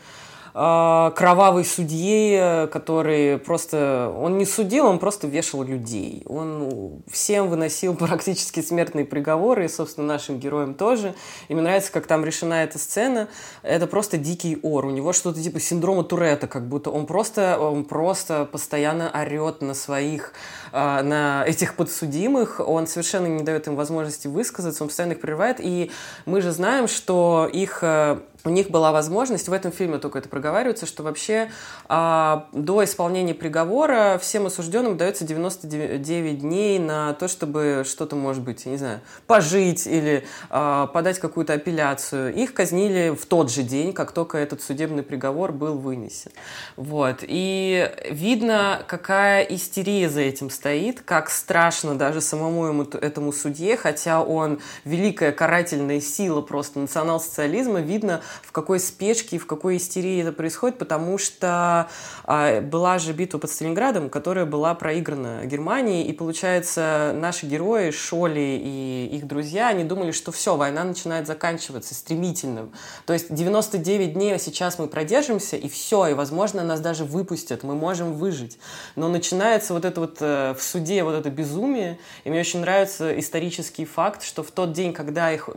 [0.54, 4.14] кровавый судье, который просто...
[4.16, 6.22] Он не судил, он просто вешал людей.
[6.28, 11.16] Он всем выносил практически смертные приговоры, и, собственно, нашим героям тоже.
[11.48, 13.30] И мне нравится, как там решена эта сцена.
[13.64, 14.86] Это просто дикий ор.
[14.86, 19.74] У него что-то типа синдрома Туретта, как будто он просто, он просто постоянно орет на
[19.74, 20.34] своих,
[20.72, 22.60] а, на этих подсудимых.
[22.60, 25.58] Он совершенно не дает им возможности высказаться, он постоянно их прерывает.
[25.60, 25.90] И
[26.28, 30.28] мы же знаем, что их э, у них была возможность, в этом фильме только это
[30.44, 31.50] проговаривается, что вообще
[31.88, 38.66] а, до исполнения приговора всем осужденным дается 99 дней на то, чтобы что-то, может быть,
[38.66, 42.36] не знаю, пожить или а, подать какую-то апелляцию.
[42.36, 46.32] Их казнили в тот же день, как только этот судебный приговор был вынесен.
[46.76, 47.20] Вот.
[47.22, 54.22] И видно, какая истерия за этим стоит, как страшно даже самому ему, этому судье, хотя
[54.22, 60.33] он великая карательная сила просто национал-социализма, видно, в какой спешке и в какой истерии это
[60.34, 61.88] происходит, потому что
[62.26, 68.60] а, была же битва под Сталинградом, которая была проиграна Германией, и получается наши герои, Шоли
[68.62, 72.70] и их друзья, они думали, что все, война начинает заканчиваться стремительно.
[73.06, 77.76] То есть 99 дней сейчас мы продержимся, и все, и, возможно, нас даже выпустят, мы
[77.76, 78.58] можем выжить.
[78.96, 83.18] Но начинается вот это вот э, в суде вот это безумие, и мне очень нравится
[83.20, 85.50] исторический факт, что в тот день, когда их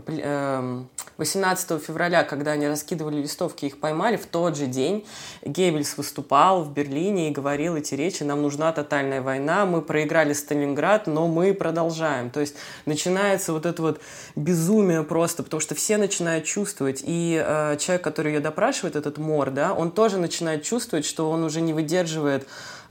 [1.16, 5.07] 18 эм, февраля, когда они раскидывали листовки, их поймали, в тот же день
[5.45, 11.07] Геббельс выступал в Берлине и говорил эти речи, нам нужна тотальная война, мы проиграли Сталинград,
[11.07, 12.31] но мы продолжаем.
[12.31, 12.55] То есть
[12.85, 14.01] начинается вот это вот
[14.35, 19.51] безумие просто, потому что все начинают чувствовать, и э, человек, который ее допрашивает, этот Мор,
[19.51, 22.47] да, он тоже начинает чувствовать, что он уже не выдерживает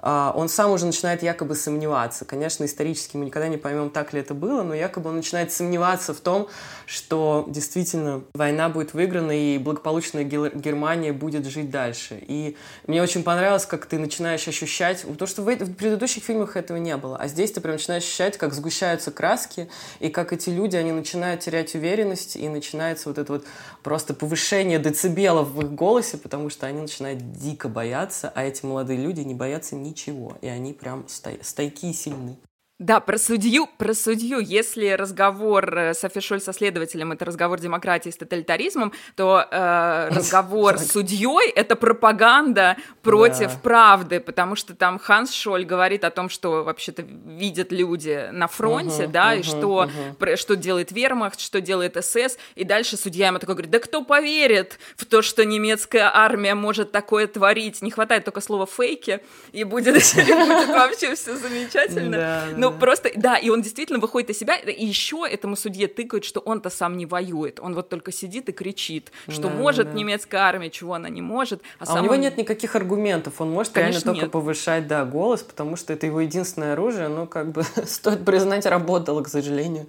[0.06, 2.26] он сам уже начинает якобы сомневаться.
[2.26, 6.14] Конечно, исторически мы никогда не поймем, так ли это было, но якобы он начинает сомневаться
[6.14, 6.48] в том,
[6.86, 12.20] что действительно война будет выиграна и благополучная Германия будет жить дальше.
[12.22, 16.96] И мне очень понравилось, как ты начинаешь ощущать, потому что в предыдущих фильмах этого не
[16.98, 20.92] было, а здесь ты прям начинаешь ощущать, как сгущаются краски, и как эти люди, они
[20.92, 23.46] начинают терять уверенность, и начинается вот это вот
[23.82, 29.00] просто повышение децибелов в их голосе, потому что они начинают дико бояться, а эти молодые
[29.00, 32.38] люди не боятся ни ничего, и они прям стой, стойки и сильны.
[32.78, 34.40] Да, про судью, про судью.
[34.40, 40.78] Если разговор э, Софи Шоль со следователем это разговор демократии с тоталитаризмом, то э, разговор
[40.78, 43.60] с судьей это пропаганда против да.
[43.64, 49.04] правды, потому что там Ханс Шоль говорит о том, что вообще-то видят люди на фронте,
[49.04, 50.36] uh-huh, да, uh-huh, и что, uh-huh.
[50.36, 54.80] что делает Вермахт, что делает СС, и дальше судья ему такой говорит, да кто поверит
[54.98, 57.82] в то, что немецкая армия может такое творить?
[57.82, 59.22] Не хватает только слова фейки,
[59.54, 62.65] и будет, будет вообще все замечательно.
[62.72, 66.40] Ну, просто, да, и он действительно выходит из себя, и еще этому судье тыкают, что
[66.40, 69.94] он-то сам не воюет, он вот только сидит и кричит, что да, может да.
[69.94, 71.62] немецкая армия, чего она не может.
[71.80, 72.22] А, а сам у него он...
[72.22, 74.32] нет никаких аргументов, он может Конечно, реально только нет.
[74.32, 79.22] повышать, да, голос, потому что это его единственное оружие, но как бы стоит признать, работало,
[79.24, 79.88] к сожалению.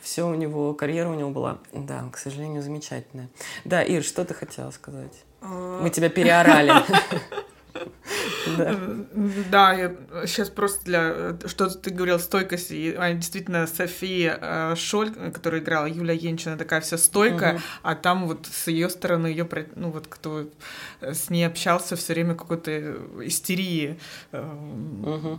[0.00, 3.28] Все у него, карьера у него была, да, к сожалению, замечательная.
[3.64, 5.12] Да, Ир, что ты хотела сказать?
[5.40, 5.80] А.
[5.82, 6.72] Мы тебя переорали.
[9.50, 9.94] Да, я
[10.26, 11.36] сейчас просто для...
[11.46, 12.70] Что ты говорил, стойкость.
[12.70, 18.68] Действительно, София э, Шоль, которая играла Юлия Енчина, такая вся стойкая, а там вот с
[18.68, 20.48] ее стороны, ее, ну вот кто
[21.00, 23.98] с ней общался, все время какой-то истерии.
[24.32, 25.36] Э,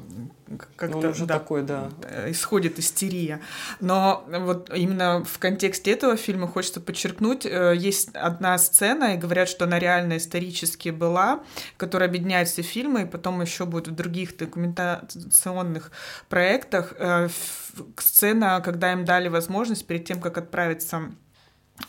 [0.76, 1.90] как-то, уже да, такой, да.
[2.28, 3.42] Исходит истерия.
[3.80, 9.50] Но вот именно в контексте этого фильма хочется подчеркнуть, э, есть одна сцена, и говорят,
[9.50, 11.44] что она реально исторически была,
[11.78, 15.92] которая объединяет все фильмы, и потом еще будет в других документационных
[16.30, 16.94] проектах.
[16.98, 17.30] Э,
[17.98, 21.12] сцена, когда им дали возможность перед тем, как отправиться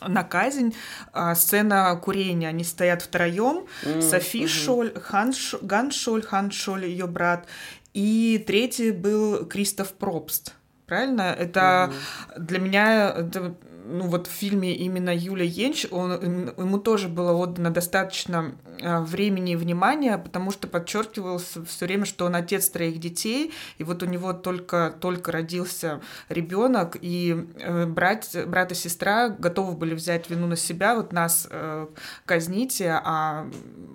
[0.07, 0.74] на казнь.
[1.12, 2.49] А, сцена курения.
[2.49, 3.66] Они стоят втроем.
[3.82, 4.03] Mm-hmm.
[4.03, 7.47] Софи Шоль, Хан Шоль, Ган Шоль, Хан Шоль, ее брат.
[7.95, 10.55] И третий был Кристоф Пробст.
[10.86, 11.34] Правильно?
[11.39, 12.41] Это mm-hmm.
[12.41, 13.55] для меня это
[13.89, 19.53] ну вот в фильме именно Юля Енч, он, ему тоже было отдано достаточно а, времени
[19.53, 24.07] и внимания, потому что подчеркивалось все время, что он отец троих детей, и вот у
[24.07, 30.47] него только, только родился ребенок, и э, брат, брат и сестра готовы были взять вину
[30.47, 31.86] на себя, вот нас э,
[32.26, 33.51] казните, а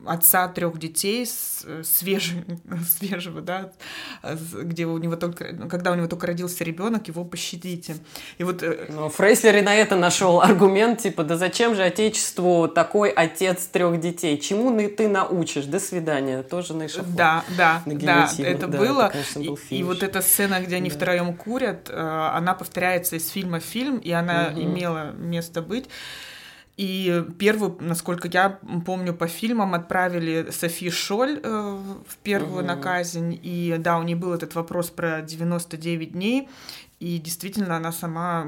[0.06, 2.44] отца трех детей свежего,
[2.88, 3.72] свежего, да,
[4.24, 7.98] где у него только, когда у него только родился ребенок, его пощадите.
[8.40, 8.64] И вот...
[8.64, 13.66] Э, Но Фрейслер и на это нашел аргумент, типа, да зачем же Отечеству такой отец
[13.66, 14.38] трех детей?
[14.40, 15.66] Чему ты научишь?
[15.66, 16.44] До свидания.
[16.44, 17.16] Тоже на эшафот.
[17.16, 19.14] Да, да, да, это да, было.
[19.14, 20.96] Это, и, и вот эта сцена, где они да.
[20.96, 24.62] втроем курят, э, она повторяется из фильма в фильм, и она угу.
[24.62, 25.90] имела место быть.
[26.76, 31.78] И первую, насколько я помню по фильмам, отправили Софи Шоль э,
[32.08, 32.68] в первую угу.
[32.68, 33.40] на казнь.
[33.44, 36.50] И да, у нее был этот вопрос про 99 дней.
[37.00, 38.48] И действительно, она сама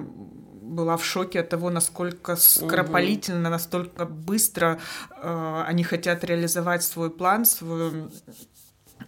[0.65, 4.79] была в шоке от того, насколько скоропалительно, настолько быстро
[5.21, 8.09] э, они хотят реализовать свой план, свой а,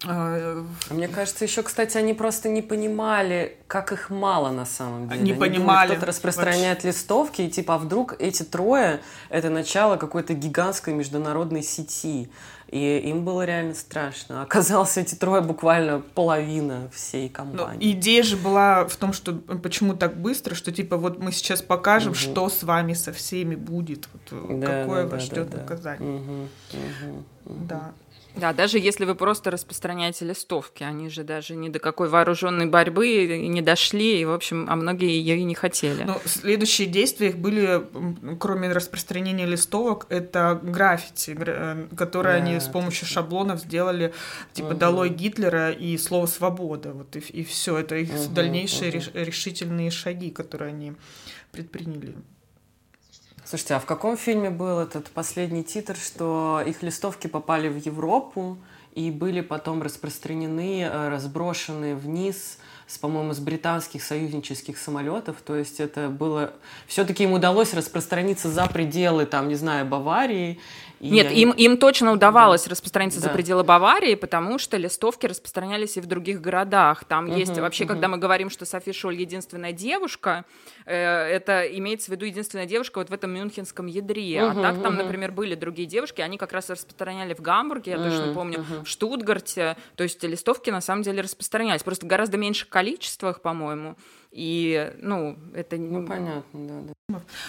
[0.03, 5.21] Мне кажется, еще, кстати, они просто не понимали, как их мало на самом деле.
[5.21, 5.91] Не они понимали.
[5.91, 6.89] Кто-то распространяет вообще.
[6.89, 12.29] листовки, и типа, а вдруг эти трое— это начало какой-то гигантской международной сети.
[12.67, 14.41] И им было реально страшно.
[14.41, 17.77] Оказалось, эти трое буквально половина всей компании.
[17.77, 21.61] Но идея же была в том, что почему так быстро, что типа вот мы сейчас
[21.61, 22.17] покажем, угу.
[22.17, 26.19] что с вами со всеми будет, вот, да, какое да, вас да, ждет да, наказание.
[26.19, 27.65] Угу, угу, угу.
[27.69, 27.93] Да.
[28.37, 33.47] Да, даже если вы просто распространяете листовки, они же даже ни до какой вооруженной борьбы
[33.47, 36.03] не дошли, и, в общем, а многие ее и не хотели.
[36.03, 37.81] Но следующие действия их были,
[38.39, 44.13] кроме распространения листовок, это граффити, э, которые да, они с помощью шаблонов сделали,
[44.53, 44.77] типа угу.
[44.77, 46.93] «Долой Гитлера» и слово «свобода».
[46.93, 49.09] Вот и, и все, это их угу, дальнейшие угу.
[49.13, 50.93] решительные шаги, которые они
[51.51, 52.15] предприняли.
[53.49, 58.57] Слушайте, а в каком фильме был этот последний титр, что их листовки попали в Европу
[58.93, 65.37] и были потом распространены, э, разброшены вниз с, по-моему, с британских союзнических самолетов.
[65.45, 66.55] То есть это было...
[66.87, 70.59] Все-таки им удалось распространиться за пределы, там, не знаю, Баварии.
[70.99, 72.71] Нет, им, им точно удавалось да.
[72.71, 73.27] распространиться да.
[73.27, 77.05] за пределы Баварии, потому что листовки распространялись и в других городах.
[77.05, 77.93] Там угу, есть вообще, угу.
[77.93, 80.45] когда мы говорим, что Софи Шоль единственная девушка,
[80.85, 84.43] э, это имеется в виду единственная девушка вот в этом мюнхенском ядре.
[84.43, 85.03] Угу, а так там, угу.
[85.03, 88.83] например, были другие девушки, они как раз распространяли в Гамбурге, я угу, точно помню, угу.
[88.83, 89.77] в Штутгарте.
[89.95, 93.95] То есть листовки на самом деле распространялись, просто гораздо меньших количествах, по-моему.
[94.31, 95.77] И, ну, это...
[95.77, 96.93] Ну, понятно, да, да.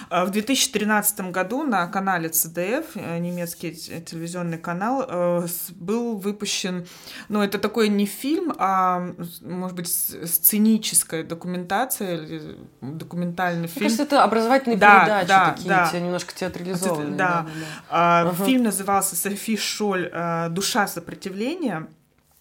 [0.09, 6.87] А в 2013 году на канале CDF, э, немецкий телевизионный канал, э, был выпущен,
[7.29, 13.87] ну, это такой не фильм, а, может быть, сценическая документация, или документальный фильм.
[13.87, 15.99] Мне кажется, это образовательные да, передачи да, такие, да.
[15.99, 17.17] немножко театрализованные.
[17.17, 17.67] Да, да, да.
[17.91, 18.45] А, угу.
[18.45, 20.09] Фильм назывался «Софи Шоль.
[20.13, 21.89] Э, Душа сопротивления».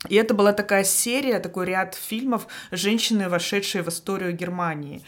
[0.10, 5.02] И это была такая серия, такой ряд фильмов «Женщины, вошедшие в историю Германии».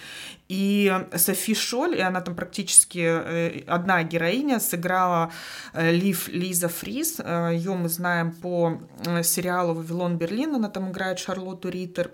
[0.48, 5.32] И Софи Шоль, и она там практически э, одна героиня, сыграла
[5.74, 7.20] э, Лив Лиза Фрис.
[7.20, 8.82] Э, Ее мы знаем по
[9.24, 12.12] сериалу «Вавилон Берлин», она там играет Шарлотту Риттер.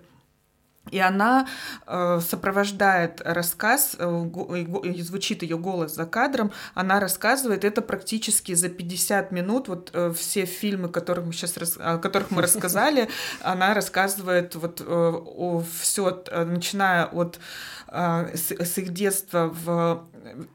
[0.91, 1.47] И она
[1.87, 4.25] э, сопровождает рассказ, э,
[4.83, 10.13] и звучит ее голос за кадром, она рассказывает это практически за 50 минут, вот э,
[10.13, 13.09] все фильмы, которых мы сейчас, о которых мы рассказали,
[13.41, 17.39] она рассказывает вот э, все, начиная от
[17.87, 20.05] э, с, с их детства в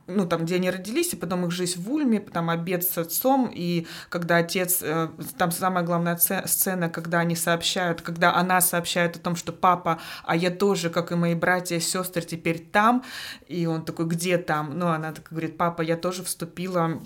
[0.06, 3.50] ну, там, где они родились, и потом их жизнь в Ульме, потом обед с отцом,
[3.52, 5.08] и когда отец, э,
[5.38, 10.36] там самая главная сцена, когда они сообщают, когда она сообщает о том, что папа, а
[10.36, 13.04] я тоже, как и мои братья и сестры, теперь там,
[13.48, 14.78] и он такой, где там?
[14.78, 17.00] Ну, она так говорит, папа, я тоже вступила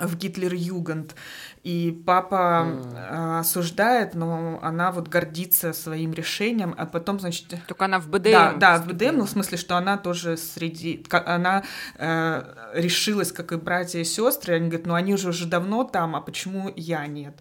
[0.00, 1.14] в Гитлер-Юганд.
[1.62, 3.40] И папа mm.
[3.40, 7.54] осуждает, но она вот гордится своим решением, а потом, значит...
[7.66, 8.30] Только она в БДМ.
[8.30, 11.04] Да, да, в БДМ, ну, в смысле, что она тоже среди...
[11.10, 11.64] Она
[11.96, 16.14] э, решилась, как и братья и сестры, они говорят, ну они уже уже давно там,
[16.14, 17.36] а почему я нет?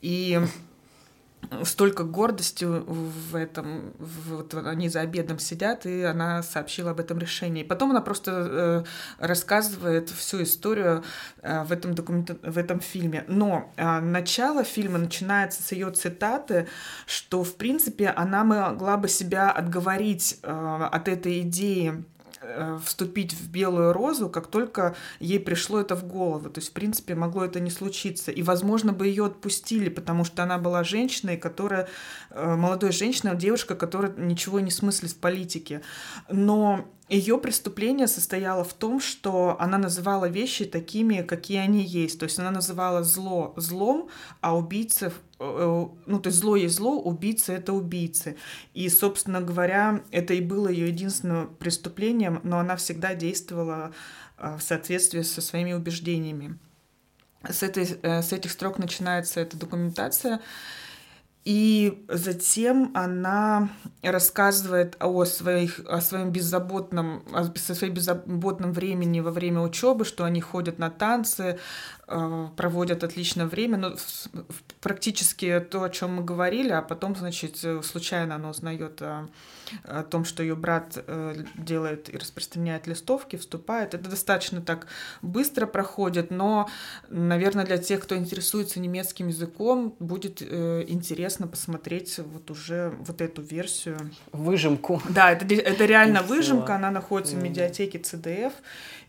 [0.00, 0.40] И
[1.64, 7.62] столько гордости в этом, вот они за обедом сидят, и она сообщила об этом решении.
[7.62, 8.84] Потом она просто э,
[9.18, 11.04] рассказывает всю историю
[11.42, 12.30] э, в, этом документ...
[12.42, 13.24] в этом фильме.
[13.28, 16.68] Но э, начало фильма начинается с ее цитаты,
[17.06, 22.04] что, в принципе, она могла бы себя отговорить э, от этой идеи
[22.84, 26.50] вступить в белую розу, как только ей пришло это в голову.
[26.50, 28.30] То есть, в принципе, могло это не случиться.
[28.30, 31.88] И, возможно, бы ее отпустили, потому что она была женщиной, которая,
[32.30, 35.82] э, молодой женщиной, девушка, которая ничего не смыслит в политике.
[36.28, 42.18] Но Ее преступление состояло в том, что она называла вещи такими, какие они есть.
[42.18, 44.08] То есть она называла зло злом,
[44.40, 48.38] а убийцев э, ну, то есть зло есть зло, убийцы— это убийцы.
[48.72, 53.92] И, собственно говоря, это и было ее единственным преступлением, но она всегда действовала
[54.38, 56.58] э, в соответствии со своими убеждениями.
[57.46, 60.40] С, этой, э, с этих строк начинается эта документация,
[61.44, 63.68] и затем она
[64.02, 70.40] рассказывает о, своих, о своем беззаботном, о своем беззаботном времени во время учебы, что они
[70.40, 71.58] ходят на танцы,
[72.06, 73.76] э, проводят отличное время.
[73.76, 73.94] Но
[74.80, 79.02] практически то, о чем мы говорили, а потом, значит, случайно она узнает
[79.84, 83.94] о том, что ее брат э, делает и распространяет листовки, вступает.
[83.94, 84.86] Это достаточно так
[85.22, 86.68] быстро проходит, но,
[87.08, 93.42] наверное, для тех, кто интересуется немецким языком, будет э, интересно посмотреть вот уже вот эту
[93.42, 94.10] версию.
[94.32, 95.02] Выжимку.
[95.08, 98.52] Да, это, это реально выжимка, она находится в медиатеке CDF.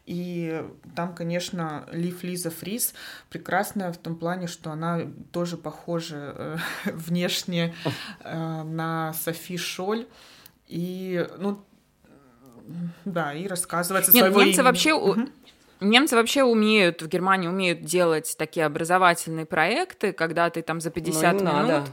[0.06, 0.62] И
[0.96, 2.94] там, конечно, Лив Лиза Фрис
[3.30, 5.02] прекрасная в том плане, что она
[5.32, 6.58] тоже похожа э,
[6.92, 7.74] внешне
[8.20, 10.08] э, на Софи Шоль.
[10.68, 11.64] И, ну,
[13.06, 14.66] да, и рассказывать о Нет, своего немцы имени.
[14.66, 14.94] вообще...
[14.94, 15.30] Угу.
[15.82, 21.34] Немцы вообще умеют, в Германии умеют делать такие образовательные проекты, когда ты там за 50
[21.34, 21.54] ну, минут...
[21.54, 21.86] Надо.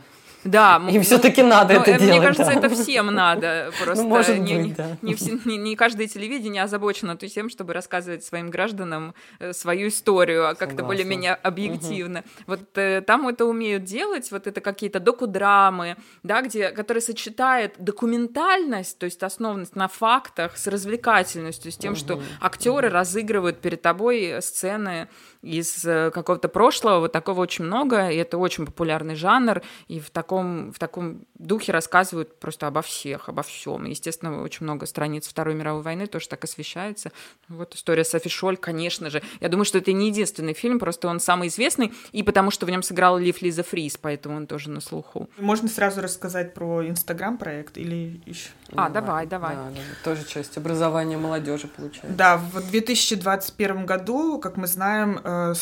[0.44, 2.18] Да, им ну, все-таки надо ну, это делать.
[2.18, 3.72] Мне кажется, это всем надо.
[3.82, 9.88] Просто ну, не, не, не, каждое телевидение озабочено тем, чтобы рассказывать своим гражданам э, свою
[9.88, 12.24] историю, а как-то более-менее объективно.
[12.46, 18.98] Вот э, там это умеют делать, вот это какие-то докудрамы, да, где, которые сочетают документальность,
[18.98, 25.08] то есть основанность на фактах, с развлекательностью, с тем, что актеры разыгрывают перед тобой сцены
[25.42, 30.10] из э, какого-то прошлого, вот такого очень много, и это очень популярный жанр, и в
[30.10, 33.84] таком, в таком духе рассказывают просто обо всех, обо всем.
[33.84, 37.12] Естественно, очень много страниц Второй мировой войны тоже так освещается.
[37.48, 39.22] Вот история Софи Шоль, конечно же.
[39.40, 42.70] Я думаю, что это не единственный фильм, просто он самый известный, и потому что в
[42.70, 45.28] нем сыграл Лив Лиза Фрис, поэтому он тоже на слуху.
[45.38, 48.50] Можно сразу рассказать про Инстаграм-проект или еще?
[48.72, 49.56] А, давай, давай.
[49.56, 52.16] Да, да, тоже часть образования молодежи получается.
[52.16, 55.54] Да, в 2021 году, как мы знаем, э,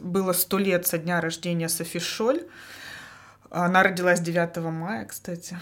[0.00, 2.42] было сто лет со дня рождения Софи Шоль.
[3.64, 5.56] Она родилась 9 мая, кстати.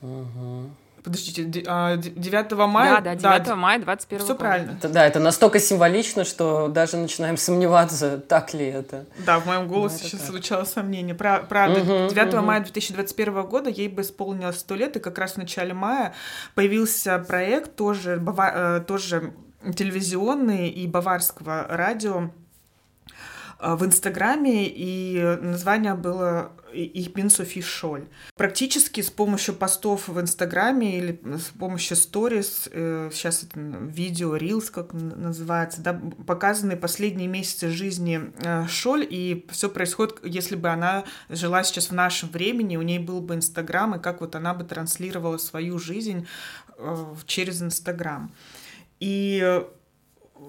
[0.00, 0.70] Угу.
[1.04, 3.00] Подождите, 9 а, мая?
[3.00, 4.70] Да, да, 9 да, мая 21 Все правильно.
[4.78, 9.04] Это, да, это настолько символично, что даже начинаем сомневаться, так ли это.
[9.26, 10.30] Да, в моем голосе сейчас так.
[10.30, 11.14] звучало сомнение.
[11.14, 12.42] Правда, угу, 9 угу.
[12.42, 16.14] мая 2021 года ей бы исполнилось 100 лет, и как раз в начале мая
[16.54, 19.34] появился проект, тоже, бава, э, тоже
[19.76, 22.30] телевизионный и баварского радио,
[23.62, 28.08] Э, в Инстаграме, и название было «Ich bin Sophie Scholl».
[28.36, 34.70] Практически с помощью постов в Инстаграме или с помощью сторис, э, сейчас это видео, рилс,
[34.70, 41.04] как называется, да, показаны последние месяцы жизни э, Шоль, и все происходит, если бы она
[41.28, 44.64] жила сейчас в нашем времени, у ней был бы Инстаграм, и как вот она бы
[44.64, 46.26] транслировала свою жизнь
[47.26, 48.32] через Инстаграм.
[49.00, 49.62] И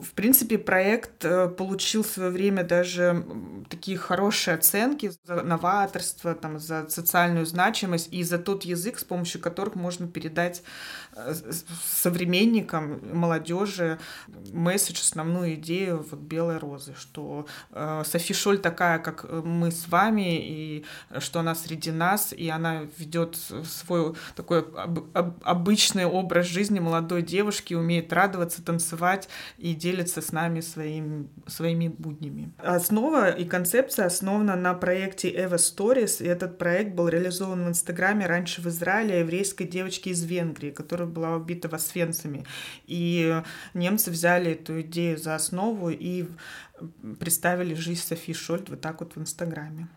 [0.01, 3.25] в принципе, проект э, получил в свое время даже
[3.69, 9.41] такие хорошие оценки за новаторство, там, за социальную значимость и за тот язык, с помощью
[9.41, 10.63] которых можно передать
[11.15, 11.33] э,
[11.85, 13.99] современникам, молодежи
[14.51, 20.37] месседж, основную идею вот «Белой розы», что э, Софи Шоль такая, как мы с вами,
[20.37, 20.85] и
[21.19, 27.21] что она среди нас, и она ведет свой такой об, об, обычный образ жизни молодой
[27.21, 32.53] девушки, умеет радоваться, танцевать и делится с нами своим, своими буднями.
[32.57, 38.25] Основа и концепция основана на проекте Eva Stories, и этот проект был реализован в Инстаграме
[38.25, 42.45] раньше в Израиле еврейской девочки из Венгрии, которая была убита в Освенциме.
[42.88, 43.41] И
[43.73, 46.25] немцы взяли эту идею за основу и
[47.19, 49.89] представили жизнь Софи Шольд вот так вот в Инстаграме.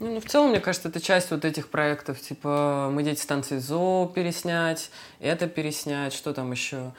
[0.00, 3.58] Ну, ну, в целом, мне кажется, это часть вот этих проектов, типа «Мы дети станции
[3.58, 6.92] ЗО» переснять, это переснять, что там еще?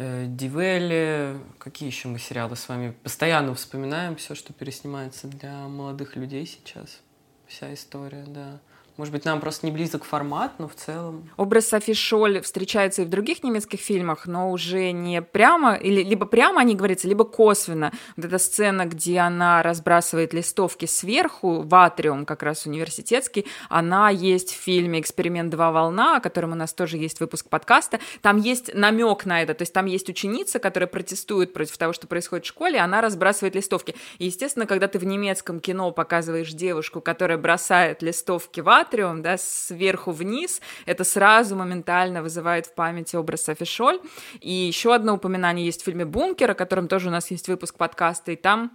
[0.00, 6.14] Э, Дивелли, какие еще мы сериалы с вами постоянно вспоминаем, все, что переснимается для молодых
[6.14, 7.00] людей сейчас.
[7.48, 8.60] Вся история, да.
[8.98, 11.30] Может быть, нам просто не близок формат, но в целом.
[11.36, 16.26] Образ Софи Шоль встречается и в других немецких фильмах, но уже не прямо, или либо
[16.26, 17.92] прямо о ней говорится, либо косвенно.
[18.16, 24.52] Вот эта сцена, где она разбрасывает листовки сверху, в атриум как раз университетский, она есть
[24.52, 28.00] в фильме «Эксперимент два волна», о котором у нас тоже есть выпуск подкаста.
[28.20, 32.08] Там есть намек на это, то есть там есть ученица, которая протестует против того, что
[32.08, 33.94] происходит в школе, она разбрасывает листовки.
[34.18, 39.22] И, естественно, когда ты в немецком кино показываешь девушку, которая бросает листовки в атриум, рассматриваем,
[39.22, 44.00] да, сверху вниз, это сразу моментально вызывает в памяти образ Софи Шоль.
[44.40, 47.76] И еще одно упоминание есть в фильме «Бункер», о котором тоже у нас есть выпуск
[47.76, 48.70] подкаста, и там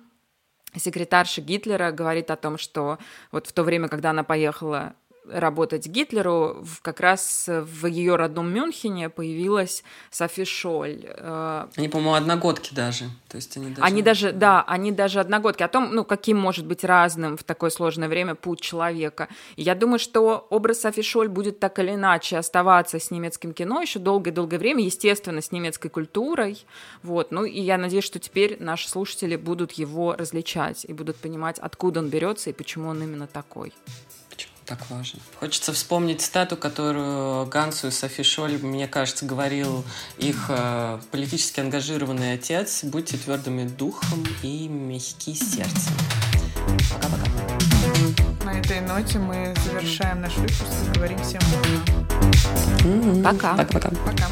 [0.76, 2.98] секретарша Гитлера говорит о том, что
[3.32, 4.94] вот в то время, когда она поехала
[5.30, 11.06] работать Гитлеру, как раз в ее родном Мюнхене появилась Софи Шоль.
[11.06, 13.06] Э, они, по-моему, одногодки даже.
[13.30, 13.82] То есть они даже...
[13.82, 15.64] Они даже, да, они даже одногодки.
[15.64, 19.28] О том, ну, каким может быть разным в такое сложное время путь человека.
[19.56, 23.82] И я думаю, что образ Софи Шоль будет так или иначе оставаться с немецким кино
[23.82, 26.66] еще долгое-долгое время, естественно, с немецкой культурой.
[27.02, 27.32] Вот.
[27.32, 32.00] Ну, и я надеюсь, что теперь наши слушатели будут его различать и будут понимать, откуда
[32.00, 33.74] он берется и почему он именно такой
[34.66, 35.20] так важно.
[35.40, 39.84] Хочется вспомнить стату, которую Гансу и Софи Шоль, мне кажется, говорил
[40.18, 42.84] их э, политически ангажированный отец.
[42.84, 45.94] Будьте твердыми духом и мягки сердцем.
[46.92, 47.24] Пока-пока.
[48.46, 51.42] На этой ноте мы завершаем наш выпуск и говорим всем
[53.24, 53.56] пока.
[53.56, 53.90] Пока-пока.
[54.06, 54.28] Пока.